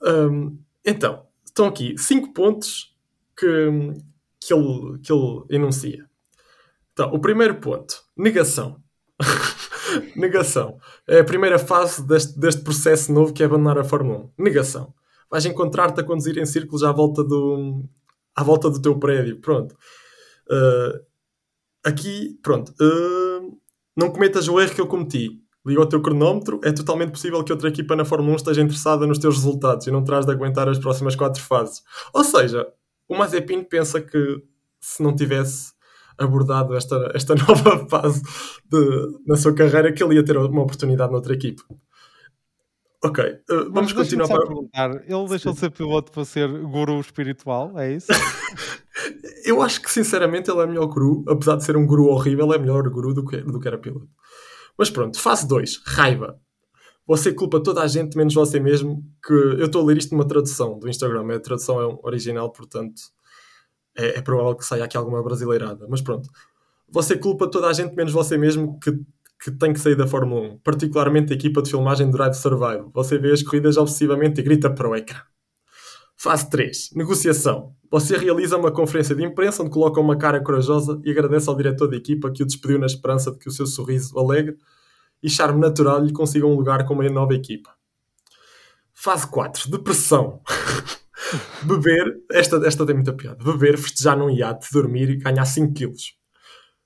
[0.03, 2.95] Um, então, estão aqui cinco pontos
[3.35, 3.47] que,
[4.39, 6.07] que, ele, que ele enuncia.
[6.93, 8.79] Então, o primeiro ponto: negação.
[10.15, 10.77] negação.
[11.07, 14.43] É a primeira fase deste, deste processo novo que é abandonar a Fórmula 1.
[14.43, 14.93] Negação.
[15.31, 17.83] Vais encontrar-te a conduzir em círculos à volta do,
[18.37, 19.41] à volta do teu prédio.
[19.41, 19.75] Pronto.
[20.49, 20.99] Uh,
[21.83, 22.71] aqui, pronto.
[22.79, 23.57] Uh,
[23.95, 25.41] não cometas o erro que eu cometi.
[25.65, 26.61] Liga o teu cronómetro.
[26.63, 29.91] É totalmente possível que outra equipa na Fórmula 1 esteja interessada nos teus resultados e
[29.91, 31.81] não terás de aguentar as próximas quatro fases.
[32.13, 32.67] Ou seja,
[33.09, 34.43] o Mazepin pensa que
[34.79, 35.73] se não tivesse
[36.17, 38.21] abordado esta, esta nova fase
[38.69, 41.63] de, na sua carreira, que ele ia ter uma oportunidade noutra equipa.
[43.03, 44.45] Ok, uh, vamos continuar para.
[44.45, 44.91] Perguntar.
[45.07, 48.07] Ele deixou de ser piloto para ser guru espiritual, é isso?
[49.45, 52.57] eu acho que sinceramente ele é melhor guru, apesar de ser um guru horrível, é
[52.57, 54.09] melhor guru do que, do que era piloto.
[54.77, 56.39] Mas pronto, fase 2, raiva.
[57.05, 60.27] Você culpa toda a gente, menos você mesmo, que eu estou a ler isto numa
[60.27, 63.01] tradução do Instagram, a tradução é original, portanto
[63.97, 65.87] é, é provável que saia aqui alguma brasileirada.
[65.89, 66.29] Mas pronto,
[66.89, 68.91] você culpa toda a gente, menos você mesmo, que
[69.39, 72.91] que tem que sair da Fórmula 1, particularmente a equipa de filmagem do Drive Survival.
[72.93, 75.21] Você vê as corridas obsessivamente e grita para o ecrã.
[76.15, 76.91] Fase 3.
[76.95, 77.75] Negociação.
[77.91, 81.87] Você realiza uma conferência de imprensa onde coloca uma cara corajosa e agradece ao diretor
[81.87, 84.57] da equipa que o despediu na esperança de que o seu sorriso alegre
[85.21, 87.69] e charme natural lhe consiga um lugar com uma nova equipa.
[88.93, 89.69] Fase 4.
[89.69, 90.41] Depressão.
[91.63, 93.43] Beber, esta, esta tem muita piada.
[93.43, 96.17] Beber, festejar num iate, dormir e ganhar 5 quilos.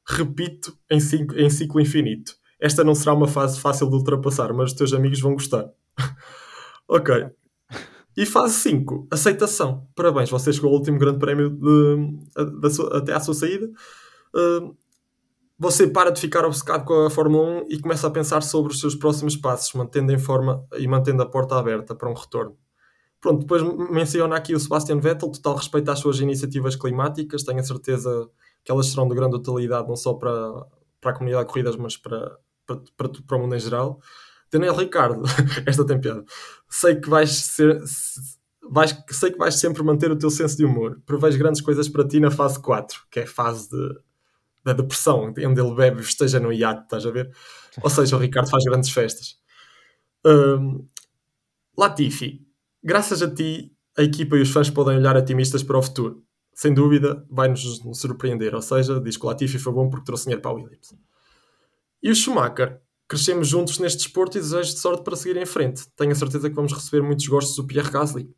[0.06, 2.34] Repito em, ciclo infinito.
[2.62, 5.68] Esta não será uma fase fácil de ultrapassar, mas os teus amigos vão gostar.
[6.88, 7.32] ok.
[8.16, 9.88] E fase 5, aceitação.
[9.96, 11.98] Parabéns, você chegou ao último grande prémio de,
[12.36, 13.68] de, de, até à sua saída.
[14.36, 14.76] Uh,
[15.58, 18.80] você para de ficar obcecado com a Fórmula 1 e começa a pensar sobre os
[18.80, 22.58] seus próximos passos, mantendo em forma e mantendo a porta aberta para um retorno.
[23.20, 27.64] Pronto, depois menciona aqui o Sebastian Vettel, total respeito às suas iniciativas climáticas, tenho a
[27.64, 28.28] certeza
[28.64, 30.66] que elas serão de grande utilidade não só para,
[31.00, 32.36] para a comunidade de corridas, mas para,
[32.76, 34.00] para, para, para o mundo em geral.
[34.52, 35.24] Daniel Ricardo,
[35.66, 36.24] esta tem piada.
[36.70, 37.82] Sei que vais ser.
[38.70, 41.02] Vais, sei que vais sempre manter o teu senso de humor.
[41.06, 44.00] Prevejo grandes coisas para ti na fase 4, que é a fase de,
[44.64, 47.32] da depressão, onde ele bebe esteja no iate, estás a ver?
[47.82, 49.38] Ou seja, o Ricardo faz grandes festas.
[50.26, 50.88] Um,
[51.78, 52.46] Latifi,
[52.84, 56.24] graças a ti, a equipa e os fãs podem olhar otimistas para o futuro.
[56.54, 58.54] Sem dúvida, vai-nos surpreender.
[58.54, 60.94] Ou seja, diz que o Latifi foi bom porque trouxe dinheiro para a Williams.
[62.04, 65.84] E o Schumacher, crescemos juntos neste desporto e desejo de sorte para seguir em frente.
[65.96, 68.30] Tenho a certeza que vamos receber muitos gostos do Pierre Gasly.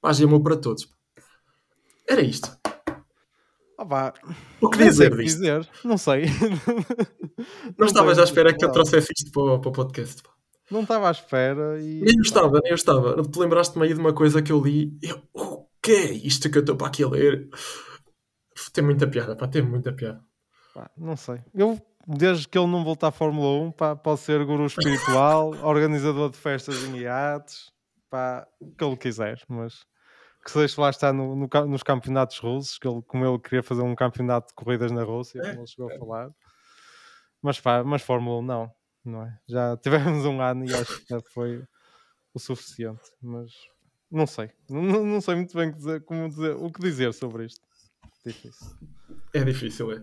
[0.00, 0.88] Paz e amor para todos.
[2.08, 2.50] Era isto.
[3.78, 4.12] Oh, vá.
[4.60, 5.36] O que dizer disto?
[5.38, 5.68] dizer.
[5.84, 6.24] Não sei.
[7.78, 8.22] Não estavas sei.
[8.22, 10.22] à espera que eu trouxesse isto para, o- para o podcast.
[10.22, 10.30] pá.
[10.70, 12.00] Não estava à espera e.
[12.00, 13.22] Nem eu estava, nem eu estava.
[13.22, 14.96] Tu lembraste-me aí de uma coisa que eu li.
[15.02, 17.48] Eu, o que é isto que eu estou para aqui a ler?
[18.72, 20.22] Tem muita piada, pá, tem muita piada.
[20.74, 21.42] Pá, não sei.
[21.54, 26.30] Eu, desde que ele não voltar à Fórmula 1, pá, pode ser guru espiritual, organizador
[26.30, 27.72] de festas em iates,
[28.08, 29.84] pá, o que ele quiser, mas
[30.44, 33.62] que se deixe lá estar no, no nos campeonatos russos, que ele, como ele queria
[33.62, 36.30] fazer um campeonato de corridas na Rússia, como ele chegou a falar.
[37.42, 38.72] Mas pá, mas Fórmula 1 não,
[39.04, 39.38] não é?
[39.48, 41.62] Já tivemos um ano e acho que já foi
[42.32, 43.50] o suficiente, mas
[44.10, 44.50] não sei.
[44.68, 47.60] Não, não- não sei muito bem dizer- como dizer, o que dizer sobre isto.
[48.24, 48.66] Difícil.
[49.34, 50.02] É difícil, é.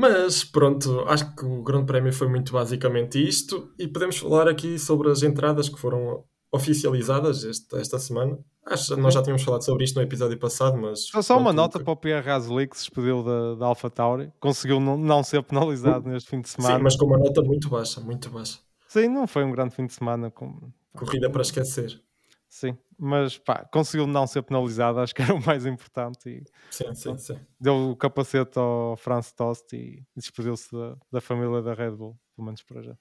[0.00, 3.74] Mas pronto, acho que o Grande Prémio foi muito basicamente isto.
[3.76, 6.22] E podemos falar aqui sobre as entradas que foram
[6.52, 8.38] oficializadas este- esta semana.
[8.64, 11.08] Acho que nós já tínhamos falado sobre isto no episódio passado, mas.
[11.08, 14.30] Só, só uma nota para o Pierre Gasly que se despediu da, da Alpha Tauri.
[14.38, 16.76] Conseguiu não, não ser penalizado neste fim de semana.
[16.76, 18.60] Sim, mas com uma nota muito baixa, muito baixa.
[18.86, 20.30] Sim, não foi um grande fim de semana.
[20.30, 20.70] Com...
[20.94, 22.00] Corrida para esquecer.
[22.48, 26.28] Sim, mas pá, conseguiu não ser penalizado, acho que era o mais importante.
[26.28, 27.38] E Sim, sim, sim.
[27.60, 32.46] deu o capacete ao Franz Tost e, despediu-se da, da família da Red Bull, pelo
[32.46, 32.96] menos para já.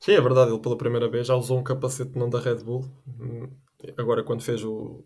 [0.00, 2.84] Sim, é verdade, ele pela primeira vez já usou um capacete não da Red Bull.
[3.06, 3.48] Hum,
[3.96, 5.04] Agora quando fez o,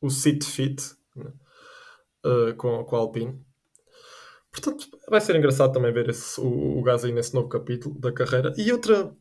[0.00, 0.82] o Seat Fit
[1.14, 1.32] né,
[2.24, 3.44] uh, com, com a Alpine.
[4.50, 8.54] Portanto, vai ser engraçado também ver esse, o, o Gasly nesse novo capítulo da carreira.
[8.56, 9.14] E outra,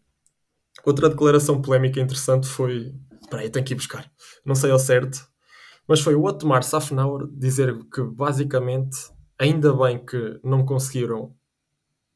[0.86, 2.94] outra declaração polémica interessante foi.
[3.36, 4.10] Espera aí, tenho que ir buscar.
[4.46, 5.28] Não sei ao certo.
[5.88, 8.98] Mas foi o Otmar Safnauer dizer que basicamente
[9.38, 11.36] ainda bem que não conseguiram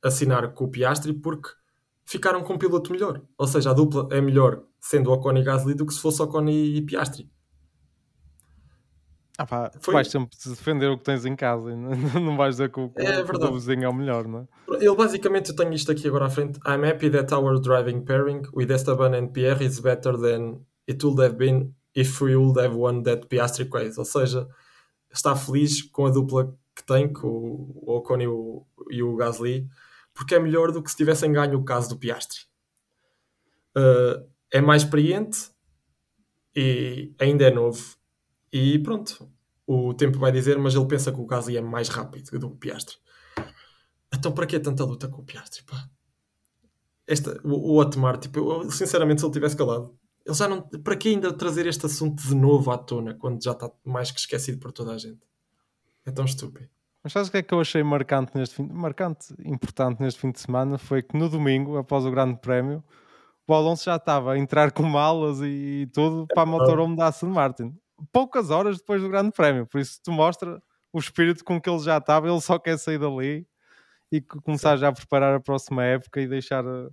[0.01, 1.49] assinar com o Piastri porque
[2.05, 3.21] ficaram com um piloto melhor.
[3.37, 6.47] Ou seja, a dupla é melhor sendo Ocon e Gasly do que se fosse Ocon
[6.47, 7.29] e Piastri.
[9.37, 12.69] Ah, pá, Foi- vais sempre defender o que tens em casa não, não vais dizer
[12.69, 14.75] que o, que É o vizinho é o melhor, não é?
[14.83, 16.59] Ele basicamente, eu tenho isto aqui agora à frente.
[16.65, 20.59] I'm happy that our driving pairing with Esteban and Pierre is better than
[20.89, 23.97] it would have been if we would have won that Piastri race.
[23.99, 24.47] Ou seja,
[25.13, 29.69] está feliz com a dupla que tem, com o Ocon e o, e o Gasly,
[30.13, 32.41] porque é melhor do que se tivessem ganho o caso do Piastri.
[33.77, 35.51] Uh, é mais experiente
[36.55, 37.95] e ainda é novo.
[38.51, 39.31] E pronto,
[39.67, 42.55] o tempo vai dizer, mas ele pensa que o Gasly é mais rápido do que
[42.55, 42.97] o Piastri.
[44.13, 45.87] Então para que tanta luta com o Piastri, pá?
[47.05, 49.97] Esta, o, o Otmar, tipo, eu, sinceramente, se ele tivesse calado,
[50.29, 50.61] ele já não.
[50.61, 54.19] Para que ainda trazer este assunto de novo à tona quando já está mais que
[54.19, 55.19] esquecido por toda a gente?
[56.05, 56.69] É tão estúpido.
[57.03, 60.31] Mas sabes o que é que eu achei marcante neste fim, marcante, importante neste fim
[60.31, 60.77] de semana?
[60.77, 62.83] Foi que no domingo, após o Grande Prémio,
[63.47, 67.27] o Alonso já estava a entrar com malas e tudo para a motorhome da Aston
[67.29, 67.73] Martin.
[68.11, 69.65] Poucas horas depois do Grande Prémio.
[69.65, 70.61] Por isso te mostra
[70.93, 72.27] o espírito com que ele já estava.
[72.29, 73.47] Ele só quer sair dali
[74.11, 76.89] e co- começar já a preparar a próxima época e deixar a a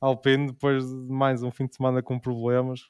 [0.00, 2.80] Alpine depois de mais um fim de semana com problemas.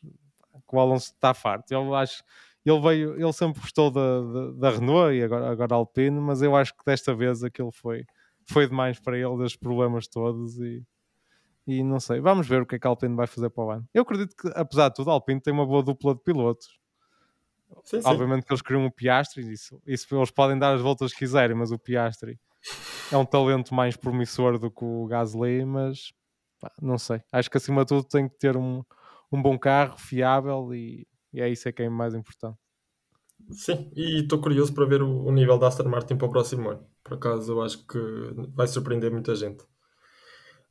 [0.69, 1.73] Que o Alonso está farto.
[1.73, 2.23] Ele acho
[2.65, 6.55] ele veio, ele sempre gostou da, da, da Renault e agora, agora Alpine, mas eu
[6.55, 8.05] acho que desta vez aquilo foi,
[8.45, 10.85] foi demais para ele, dos problemas todos e,
[11.67, 13.71] e não sei, vamos ver o que é que a Alpine vai fazer para o
[13.71, 13.89] ano.
[13.95, 16.79] Eu acredito que, apesar de tudo, a Alpine tem uma boa dupla de pilotos.
[17.85, 18.09] Sim, sim.
[18.09, 21.57] Obviamente que eles queriam o Piastri, isso, isso eles podem dar as voltas que quiserem,
[21.57, 22.39] mas o Piastri
[23.11, 26.13] é um talento mais promissor do que o Gasly, mas
[26.61, 27.23] pá, não sei.
[27.33, 28.83] Acho que acima de tudo tem que ter um,
[29.33, 32.59] um bom carro, fiável e, e é isso é que é mais importante.
[33.51, 36.71] Sim, e estou curioso para ver o, o nível da Aston Martin para o próximo
[36.71, 36.87] ano.
[37.03, 37.99] Por acaso, eu acho que
[38.55, 39.65] vai surpreender muita gente.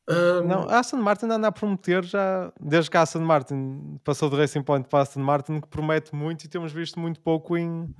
[0.07, 4.29] Ahm, Não, a Aston Martin anda a prometer já, desde que a Aston Martin passou
[4.29, 7.57] de Racing Point para a Aston Martin, que promete muito e temos visto muito pouco
[7.57, 7.93] em,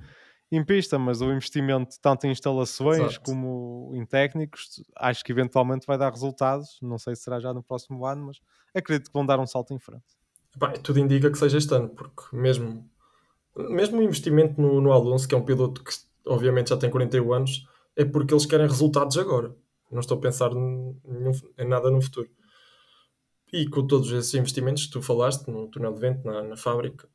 [0.50, 3.20] em pista, mas o investimento tanto em instalações Exato.
[3.22, 6.78] como em técnicos, acho que eventualmente vai dar resultados.
[6.82, 8.40] Não sei se será já no próximo ano, mas
[8.74, 10.04] acredito que vão dar um salto em frente.
[10.82, 12.84] Tudo indica que seja este ano, porque mesmo,
[13.56, 15.92] mesmo o investimento no, no Alonso, que é um piloto que
[16.26, 19.54] obviamente já tem 41 anos, é porque eles querem resultados agora.
[19.90, 21.00] Não estou a pensar em,
[21.58, 22.28] em nada no futuro.
[23.52, 27.08] E com todos esses investimentos que tu falaste no túnel de vento, na, na fábrica,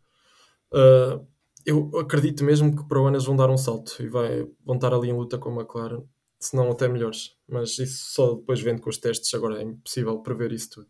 [0.74, 1.26] uh,
[1.66, 4.94] eu acredito mesmo que para o eles vão dar um salto e vai, vão estar
[4.94, 6.04] ali em luta com a McLaren,
[6.40, 7.36] se não até melhores.
[7.48, 10.88] Mas isso só depois vendo com os testes, agora é impossível prever isso tudo.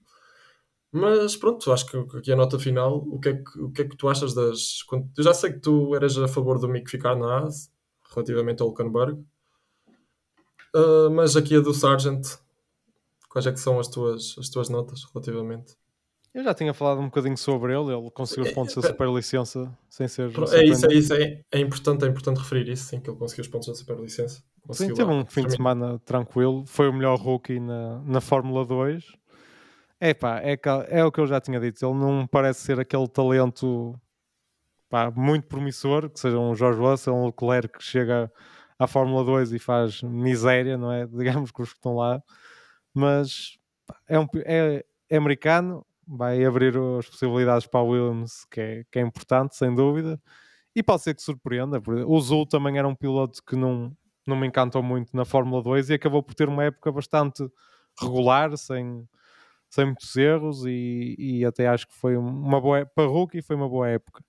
[0.92, 3.86] Mas pronto, acho que aqui a nota final, o que é que, o que, é
[3.86, 4.80] que tu achas das.
[5.18, 7.70] Eu já sei que tu eras a favor do Mick ficar na AS,
[8.14, 9.20] relativamente ao Hulkenberg,
[10.74, 12.26] uh, mas aqui a do Sargent,
[13.30, 15.76] quais é que são as tuas, as tuas notas relativamente?
[16.36, 20.06] Eu já tinha falado um bocadinho sobre ele, ele conseguiu os pontos da superlicença sem
[20.06, 20.30] ser.
[20.52, 23.44] É isso, é isso, é, é, importante, é importante referir isso, sim, que ele conseguiu
[23.44, 24.44] os pontos da superlicença.
[24.72, 29.06] Sim, teve um fim de semana tranquilo, foi o melhor rookie na, na Fórmula 2.
[29.98, 30.60] É pá, é,
[30.90, 33.98] é o que eu já tinha dito, ele não parece ser aquele talento
[34.90, 38.30] pá, muito promissor, que seja um George Russell, um Leclerc que chega
[38.78, 41.08] à Fórmula 2 e faz miséria, não é?
[41.08, 42.22] Digamos que os que estão lá,
[42.94, 43.58] mas
[43.88, 48.84] pá, é, um, é, é americano, vai abrir as possibilidades para a Williams, que é,
[48.92, 50.20] que é importante, sem dúvida.
[50.76, 51.82] E pode ser que surpreenda.
[52.06, 53.96] O Zul também era um piloto que não,
[54.28, 57.48] não me encantou muito na Fórmula 2 e acabou por ter uma época bastante
[58.00, 59.08] regular, sem,
[59.70, 60.66] sem muitos erros.
[60.66, 64.24] E, e até acho que foi uma boa para rookie foi uma boa época.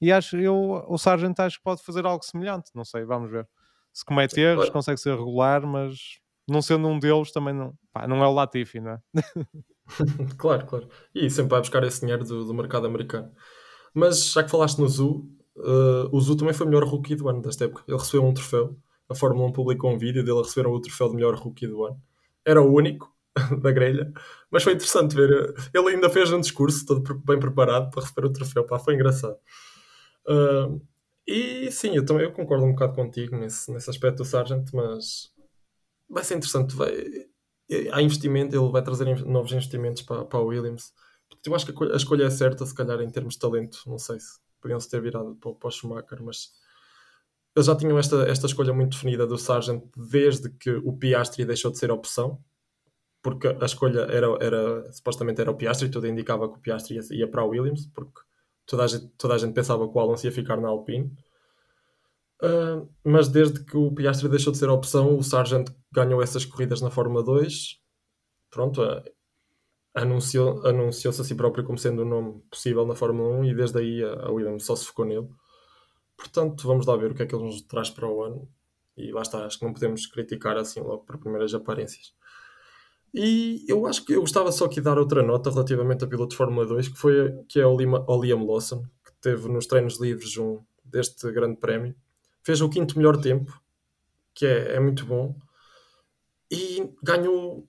[0.00, 2.70] E acho eu o Sargent acho que pode fazer algo semelhante.
[2.74, 3.46] Não sei, vamos ver.
[3.92, 6.18] Se comete erros, consegue ser regular, mas
[6.48, 9.00] não sendo um deles, também não, pá, não é o Latifi, não é?
[10.38, 10.88] claro, claro.
[11.14, 13.30] E sempre vai buscar esse dinheiro do, do mercado americano.
[13.94, 17.28] Mas já que falaste no Zu, uh, o Zu também foi o melhor rookie do
[17.28, 17.82] ano desta época.
[17.86, 18.76] Ele recebeu um troféu.
[19.08, 21.84] A Fórmula 1 publicou um vídeo dele a receber o troféu de melhor rookie do
[21.84, 22.00] ano.
[22.44, 23.12] Era o único
[23.60, 24.12] da grelha,
[24.50, 25.54] mas foi interessante ver.
[25.74, 28.64] Ele ainda fez um discurso todo bem preparado para receber o troféu.
[28.64, 29.36] Pá, foi engraçado.
[30.26, 30.80] Uh,
[31.26, 35.32] e sim, eu também eu concordo um bocado contigo nesse, nesse aspecto do Sargent, mas
[36.08, 36.74] vai ser interessante.
[36.74, 36.92] Vai,
[37.92, 40.92] há investimento, ele vai trazer novos investimentos para, para a Williams.
[41.44, 43.82] Eu acho que a escolha é certa, se calhar, em termos de talento.
[43.86, 46.50] Não sei se podiam-se ter virado para, para o Schumacher, mas
[47.54, 51.70] eles já tinham esta, esta escolha muito definida do Sargent desde que o Piastri deixou
[51.70, 52.42] de ser opção,
[53.22, 57.02] porque a escolha era, era supostamente era o Piastri, tudo indicava que o Piastri ia,
[57.10, 58.20] ia para a Williams, porque
[58.66, 61.12] toda a, gente, toda a gente pensava que o Alonso ia ficar na Alpine.
[62.42, 66.80] Uh, mas desde que o Piastri deixou de ser opção, o Sargent ganhou essas corridas
[66.80, 67.78] na Fórmula 2.
[68.50, 69.02] Pronto, uh,
[69.94, 73.54] anunciou, anunciou-se a si próprio como sendo o um nome possível na Fórmula 1 e
[73.54, 75.28] desde aí a, a Williams só se focou nele.
[76.16, 78.48] Portanto, vamos lá ver o que é que ele nos traz para o ano.
[78.96, 82.14] E lá está, acho que não podemos criticar assim logo por primeiras aparências.
[83.12, 86.30] E eu acho que eu gostava só aqui de dar outra nota relativamente a piloto
[86.30, 89.66] de Fórmula 2, que, foi, que é o, Lima, o Liam Lawson, que teve nos
[89.66, 91.94] treinos livres um, deste grande prémio
[92.42, 93.60] fez o quinto melhor tempo,
[94.34, 95.34] que é, é muito bom,
[96.50, 97.68] e ganhou,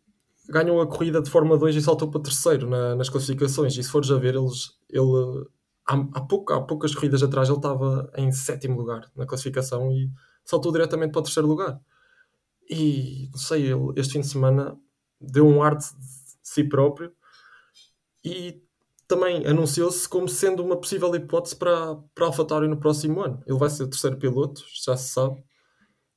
[0.50, 3.78] ganhou a corrida de Fórmula 2 e saltou para terceiro na, nas classificações.
[3.78, 5.46] E se fores a ver, eles, ele,
[5.88, 10.10] há, há, há poucas corridas atrás ele estava em sétimo lugar na classificação e
[10.44, 11.80] saltou diretamente para o terceiro lugar.
[12.70, 14.78] E não sei, ele este fim de semana
[15.20, 15.86] deu um ar de
[16.42, 17.14] si próprio
[18.24, 18.64] e
[19.12, 23.44] também anunciou-se como sendo uma possível hipótese para, para AlphaTauri no próximo ano.
[23.46, 25.44] Ele vai ser o terceiro piloto, já se sabe,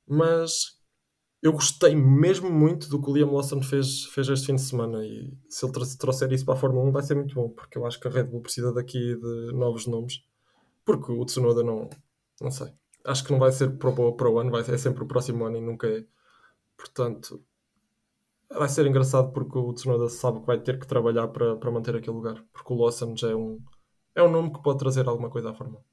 [0.07, 0.77] mas
[1.41, 5.05] eu gostei mesmo muito do que o Liam Lawson fez, fez este fim de semana
[5.05, 7.85] e se ele trouxer isso para a Fórmula 1 vai ser muito bom, porque eu
[7.85, 10.23] acho que a Red Bull precisa daqui de novos nomes,
[10.85, 11.89] porque o Tsunoda não,
[12.39, 12.71] não sei,
[13.03, 15.43] acho que não vai ser para o, para o ano, vai ser sempre o próximo
[15.43, 16.05] ano e nunca é.
[16.77, 17.43] Portanto,
[18.57, 21.95] vai ser engraçado porque o Tsunoda sabe que vai ter que trabalhar para, para manter
[21.95, 22.43] aquele lugar.
[22.53, 23.59] Porque o Lawson já é um,
[24.15, 25.83] é um nome que pode trazer alguma coisa à Fórmula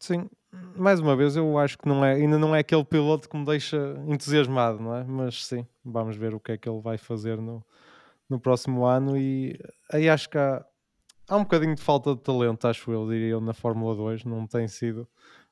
[0.00, 0.30] Sim,
[0.74, 3.44] mais uma vez, eu acho que não é, ainda não é aquele piloto que me
[3.44, 3.76] deixa
[4.06, 5.04] entusiasmado, não é?
[5.04, 7.62] Mas sim, vamos ver o que é que ele vai fazer no,
[8.28, 9.16] no próximo ano.
[9.18, 9.58] E
[9.92, 10.64] aí acho que há,
[11.28, 14.24] há um bocadinho de falta de talento, acho eu, diria eu, na Fórmula 2.
[14.24, 15.06] Não tem sido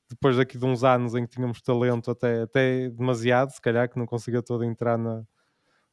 [0.09, 3.99] depois daqui de uns anos em que tínhamos talento até, até demasiado, se calhar que
[3.99, 5.23] não consiga todo entrar na,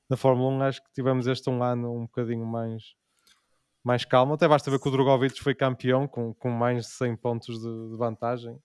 [0.10, 2.96] na Fórmula 1 acho que tivemos este um ano um bocadinho mais,
[3.84, 4.34] mais calmo.
[4.34, 7.90] Até basta ver que o Drogovic foi campeão com, com mais de 100 pontos de,
[7.92, 8.60] de vantagem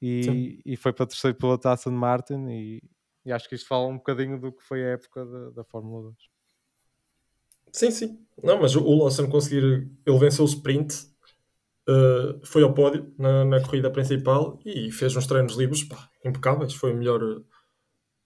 [0.00, 2.46] e, e, foi para terceiro pela taça de Martin.
[2.48, 2.82] E,
[3.24, 6.02] e, acho que isto fala um bocadinho do que foi a época da, da Fórmula
[6.02, 6.16] 2.
[7.72, 8.26] Sim, sim.
[8.42, 9.90] Não, mas o Lawson conseguir.
[10.06, 10.94] Ele venceu o sprint,
[11.88, 16.74] uh, foi ao pódio na, na corrida principal e fez uns treinos livres pá, impecáveis.
[16.74, 17.20] Foi o melhor,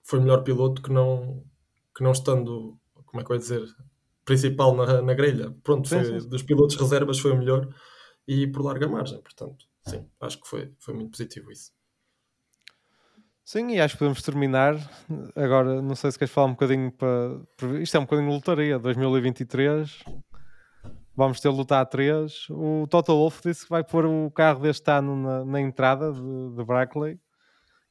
[0.03, 1.43] foi o melhor piloto que não,
[1.95, 3.63] que não estando, como é que eu ia dizer,
[4.25, 6.29] principal na, na grelha, pronto, sim, foi, sim.
[6.29, 7.67] dos pilotos reservas foi o melhor
[8.27, 11.71] e por larga margem, portanto, sim, acho que foi, foi muito positivo isso.
[13.43, 14.75] Sim, e acho que podemos terminar.
[15.35, 17.41] Agora, não sei se queres falar um bocadinho para.
[17.81, 18.79] Isto é um bocadinho de lotaria.
[18.79, 20.05] 2023,
[21.15, 22.47] vamos ter lutar a 3.
[22.49, 26.55] O Total Wolf disse que vai pôr o carro deste ano na, na entrada de,
[26.55, 27.19] de Brackley,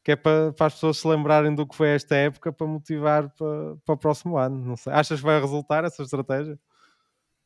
[0.03, 3.29] que é para, para, as pessoas se lembrarem do que foi esta época para motivar
[3.37, 4.65] para, para o próximo ano.
[4.65, 4.93] Não sei.
[4.93, 6.59] Achas que vai resultar essa estratégia?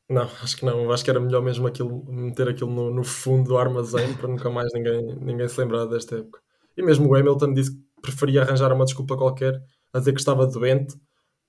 [0.08, 0.92] Não, acho que não.
[0.92, 4.50] Acho que era melhor mesmo aquilo, meter aquilo no, no fundo do armazém para nunca
[4.50, 6.40] mais ninguém, ninguém se lembrar desta época.
[6.76, 9.60] E mesmo o Hamilton disse que preferia arranjar uma desculpa qualquer
[9.92, 10.94] a dizer que estava doente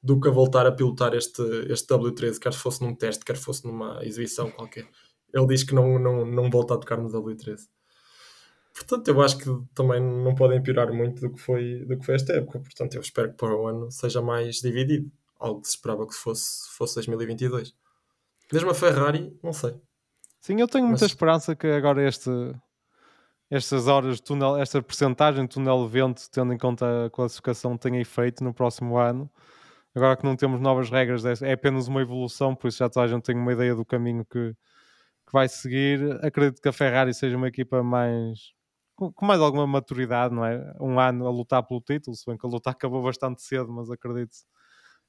[0.02, 3.66] do que a voltar a pilotar este, este W13, quer fosse num teste, quer fosse
[3.66, 4.88] numa exibição qualquer.
[5.34, 7.62] Ele diz que não, não, não volta a tocar no W13.
[8.76, 12.16] Portanto, eu acho que também não podem piorar muito do que foi, do que foi
[12.16, 12.60] esta época.
[12.60, 15.10] Portanto, eu espero que para o ano seja mais dividido.
[15.40, 17.74] Algo que se esperava que fosse, fosse 2022.
[18.52, 19.76] Mesmo a Ferrari, não sei.
[20.42, 21.12] Sim, eu tenho muita Mas...
[21.12, 22.30] esperança que agora este,
[23.50, 27.78] estas horas de túnel, esta percentagem de túnel de vento, tendo em conta a classificação,
[27.78, 29.30] tenha efeito no próximo ano.
[29.96, 33.06] Agora que não temos novas regras, é, é apenas uma evolução, por isso já toda
[33.06, 36.20] a gente tem uma ideia do caminho que, que vai seguir.
[36.22, 38.54] Acredito que a Ferrari seja uma equipa mais
[38.96, 40.74] com, mais alguma maturidade, não é?
[40.80, 43.90] Um ano a lutar pelo título, se bem que a luta acabou bastante cedo, mas
[43.92, 44.36] acredito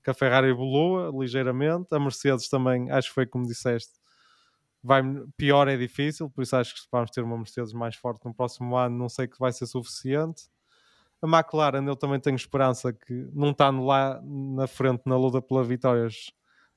[0.04, 1.88] que a Ferrari evolua ligeiramente.
[1.94, 3.92] A Mercedes também, acho que foi como disseste,
[4.82, 5.02] vai,
[5.36, 8.76] pior é difícil, por isso acho que vamos ter uma Mercedes mais forte no próximo
[8.76, 10.44] ano, não sei que vai ser suficiente.
[11.22, 15.64] A McLaren eu também tenho esperança que não está lá na frente na luta pela
[15.64, 16.30] vitórias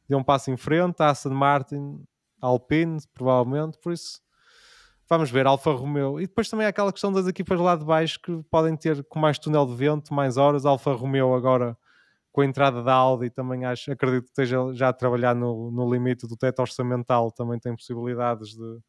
[0.10, 2.04] dê um passo em frente, a Aston Martin,
[2.42, 4.20] Alpine, provavelmente, por isso
[5.10, 6.20] vamos ver, Alfa Romeo.
[6.20, 9.20] E depois também há aquela questão das equipas lá de baixo que podem ter com
[9.20, 10.66] mais túnel de vento, mais horas.
[10.66, 11.78] Alfa Romeo agora
[12.32, 15.92] com a entrada da Audi também acho, acredito que esteja já a trabalhar no, no
[15.92, 18.80] limite do teto orçamental, também tem possibilidades de,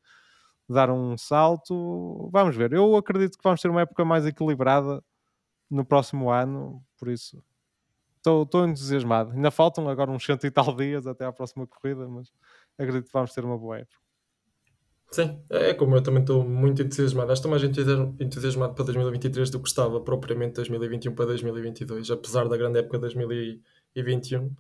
[0.71, 2.31] dar um salto.
[2.33, 5.03] Vamos ver, eu acredito que vamos ter uma época mais equilibrada
[5.71, 7.43] no próximo ano, por isso
[8.17, 9.33] estou entusiasmado.
[9.33, 12.31] Ainda faltam agora uns cento e tal dias até à próxima corrida, mas
[12.79, 14.10] acredito que vamos ter uma boa época.
[15.13, 17.33] Sim, é como eu também estou muito entusiasmado.
[17.33, 22.79] Estou mais entusiasmado para 2023 do que estava propriamente 2021 para 2022, apesar da grande
[22.79, 24.55] época de 2021.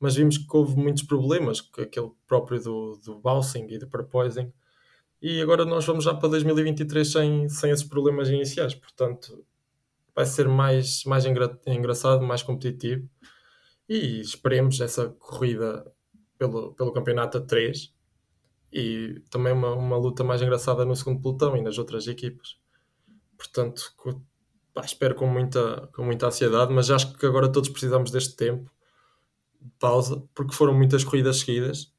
[0.00, 4.52] Mas vimos que houve muitos problemas, aquele próprio do, do bouncing e do porpoising.
[5.22, 8.74] E agora nós vamos já para 2023 sem, sem esses problemas iniciais.
[8.74, 9.44] Portanto,
[10.14, 13.08] vai ser mais, mais engra, engraçado, mais competitivo.
[13.88, 15.86] E esperemos essa corrida
[16.36, 17.93] pelo, pelo campeonato a 3
[18.74, 22.58] e também uma, uma luta mais engraçada no segundo pelotão e nas outras equipas.
[23.38, 23.94] Portanto,
[24.74, 28.68] pá, espero com muita, com muita ansiedade, mas acho que agora todos precisamos deste tempo
[29.60, 31.92] de pausa, porque foram muitas corridas seguidas.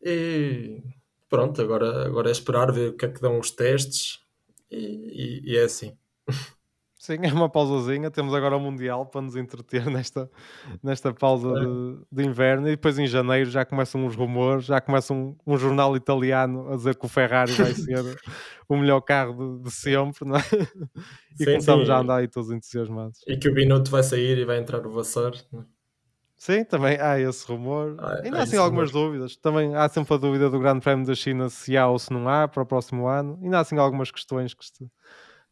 [0.00, 0.80] E
[1.28, 4.20] pronto, agora, agora é esperar ver o que é que dão os testes
[4.70, 5.98] e, e, e é assim.
[7.02, 8.12] Sim, é uma pausazinha.
[8.12, 10.30] Temos agora o Mundial para nos entreter nesta,
[10.80, 11.60] nesta pausa é.
[11.60, 12.68] de, de, inverno.
[12.68, 16.76] E depois em janeiro já começam os rumores, já começa um, um jornal italiano a
[16.76, 18.04] dizer que o Ferrari vai ser
[18.68, 20.42] o melhor carro de, de sempre, não é?
[21.34, 21.92] E sim, começamos sim.
[21.92, 23.18] a andar aí todos entusiasmados.
[23.26, 25.32] E que o Binotto vai sair e vai entrar o Vassar.
[25.32, 25.58] É?
[26.36, 27.96] Sim, também há esse rumor.
[27.98, 29.06] Ah, Ainda há assim algumas rumor.
[29.08, 29.34] dúvidas.
[29.34, 32.28] Também há sempre a dúvida do Grande Prémio da China se há ou se não
[32.28, 33.40] há para o próximo ano.
[33.42, 34.72] Ainda há assim algumas questões que se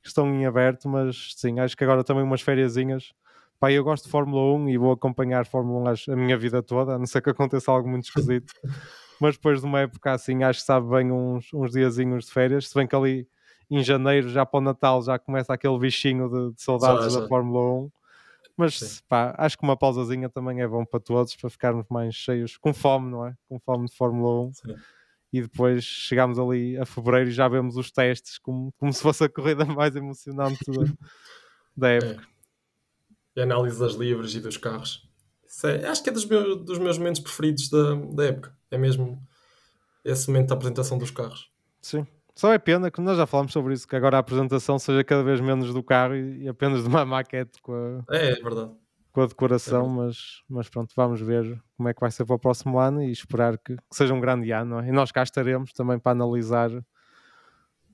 [0.09, 3.12] estão em aberto, mas sim, acho que agora também umas fériasinhas.
[3.59, 6.94] Pá, eu gosto de Fórmula 1 e vou acompanhar Fórmula 1 a minha vida toda,
[6.94, 8.53] a não ser que aconteça algo muito esquisito.
[9.20, 12.68] mas depois de uma época assim, acho que sabe bem uns, uns diazinhos de férias,
[12.68, 13.28] se bem que ali
[13.70, 17.84] em janeiro, já para o Natal, já começa aquele bichinho de, de saudades da Fórmula
[17.84, 17.90] 1.
[18.57, 22.57] Mas pá, acho que uma pausazinha também é bom para todos, para ficarmos mais cheios,
[22.57, 23.34] com fome, não é?
[23.48, 24.53] Com fome de Fórmula 1.
[24.55, 24.74] Sim
[25.33, 29.24] e depois chegamos ali a fevereiro e já vemos os testes como, como se fosse
[29.24, 30.85] a corrida mais emocionante da,
[31.76, 31.97] da é.
[31.99, 32.22] época.
[33.37, 33.41] É.
[33.41, 35.09] E análise das livres e dos carros.
[35.64, 38.57] É, acho que é dos meus, dos meus momentos preferidos da, da época.
[38.70, 39.22] É mesmo
[40.05, 41.51] esse momento da apresentação dos carros.
[41.81, 42.07] Sim.
[42.35, 45.22] Só é pena que nós já falamos sobre isso, que agora a apresentação seja cada
[45.22, 48.16] vez menos do carro e, e apenas de uma maquete com a...
[48.16, 48.72] É, é verdade
[49.12, 49.89] com a decoração, é.
[49.89, 53.11] mas, mas pronto, vamos ver como é que vai ser para o próximo ano e
[53.11, 54.81] esperar que, que seja um grande ano.
[54.81, 54.89] É?
[54.89, 56.70] E nós cá estaremos também para analisar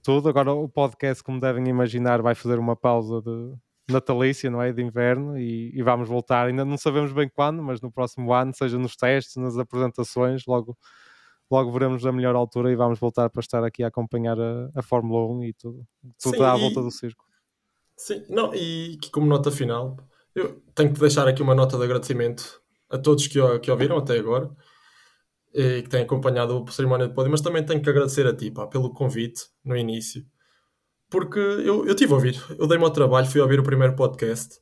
[0.02, 0.28] tudo.
[0.28, 3.54] Agora o podcast, como devem imaginar, vai fazer uma pausa de
[3.88, 4.72] natalícia, não é?
[4.72, 6.48] De inverno e, e, vamos voltar.
[6.48, 10.76] Ainda não sabemos bem quando, mas no próximo ano, seja nos testes, nas apresentações, logo,
[11.48, 14.82] logo veremos a melhor altura e vamos voltar para estar aqui a acompanhar a, a
[14.82, 15.86] Fórmula 1 e tudo,
[16.20, 17.24] tudo Sim, à volta do circo.
[17.96, 19.96] Sim, não, e como nota final,
[20.34, 24.18] eu tenho que deixar aqui uma nota de agradecimento a todos que, que ouviram até
[24.18, 24.50] agora
[25.54, 28.50] e que têm acompanhado o cerimónia de pódio, mas também tenho que agradecer a ti
[28.50, 30.24] pá, pelo convite no início.
[31.10, 34.60] porque eu, eu tive a ouvir, eu dei-me ao trabalho, fui ouvir o primeiro podcast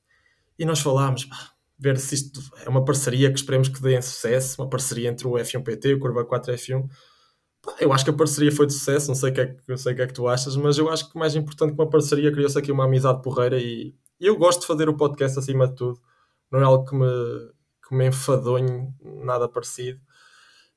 [0.59, 4.03] e nós falámos, pá, ver se isto é uma parceria que esperemos que dê em
[4.03, 6.89] sucesso, uma parceria entre o F1PT e o Curva 4 F1.
[7.61, 9.77] Pá, eu acho que a parceria foi de sucesso, não sei o que, é não
[9.77, 11.91] sei o que é que tu achas, mas eu acho que mais importante que uma
[11.91, 15.75] parceria criou-se aqui uma amizade porreira e eu gosto de fazer o podcast acima de
[15.75, 16.01] tudo.
[16.53, 17.07] Não é algo que me,
[17.89, 20.01] que me enfadonhe, nada parecido.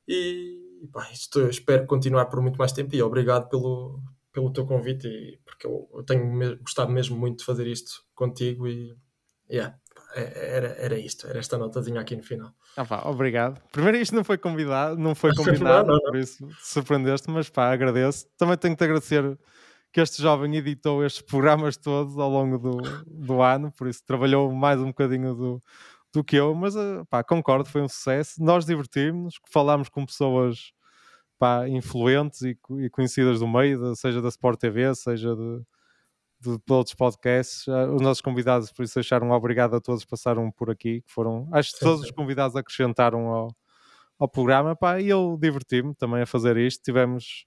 [0.07, 0.59] E
[0.91, 3.99] pá, isto eu espero continuar por muito mais tempo e obrigado pelo,
[4.31, 8.03] pelo teu convite, e, porque eu, eu tenho me- gostado mesmo muito de fazer isto
[8.15, 8.95] contigo e
[9.51, 9.77] yeah,
[10.15, 12.53] é- era, era isto, era esta notazinha aqui no final.
[12.77, 13.61] Ah, pá, obrigado.
[13.71, 17.49] Primeiro isto não foi convidado, não foi combinado, Não, não, por isso te surpreendeste, mas
[17.49, 18.27] pá, agradeço.
[18.37, 19.37] Também tenho que te agradecer
[19.91, 22.77] que este jovem editou estes programas todos ao longo do,
[23.07, 25.63] do ano, por isso trabalhou mais um bocadinho do,
[26.13, 28.43] do que eu, mas ah, pá, concordo, foi um sucesso.
[28.43, 30.71] Nós divertimos-nos, falámos com pessoas
[31.39, 35.61] pá, influentes e, e conhecidas do meio, seja da Sport TV, seja de,
[36.41, 37.67] de, de outros podcasts.
[37.67, 41.11] Ah, Os nossos convidados, por isso, acharam obrigado a todos que passaram por aqui, que
[41.11, 43.55] foram, acho que todos os convidados acrescentaram ao,
[44.19, 46.83] ao programa, pá, e eu diverti-me também a fazer isto.
[46.83, 47.45] Tivemos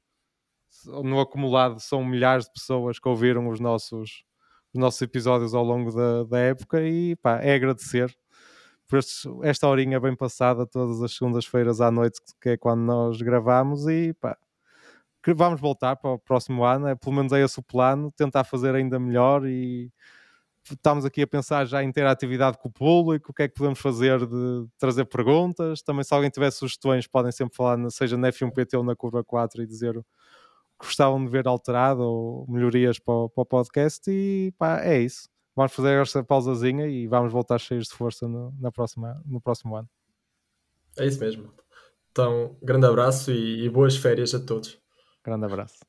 [0.87, 4.25] no acumulado são milhares de pessoas que ouviram os nossos,
[4.73, 8.15] os nossos episódios ao longo da, da época e pá, é agradecer
[8.91, 8.99] por
[9.45, 14.13] esta horinha bem passada todas as segundas-feiras à noite, que é quando nós gravamos e
[14.15, 14.37] pá,
[15.37, 18.75] vamos voltar para o próximo ano, é, pelo menos é esse o plano, tentar fazer
[18.75, 19.93] ainda melhor e
[20.69, 23.55] estamos aqui a pensar já em ter atividade com o público, o que é que
[23.55, 28.29] podemos fazer de trazer perguntas, também se alguém tiver sugestões podem sempre falar, seja na
[28.31, 32.99] F1PT ou na Curva 4 e dizer o que gostavam de ver alterado ou melhorias
[32.99, 35.29] para o, para o podcast e pá, é isso.
[35.61, 39.77] Vamos fazer esta pausazinha e vamos voltar cheios de força no, na próxima, no próximo
[39.77, 39.87] ano.
[40.99, 41.53] É isso mesmo.
[42.11, 44.81] Então, grande abraço e, e boas férias a todos.
[45.23, 45.81] Grande abraço.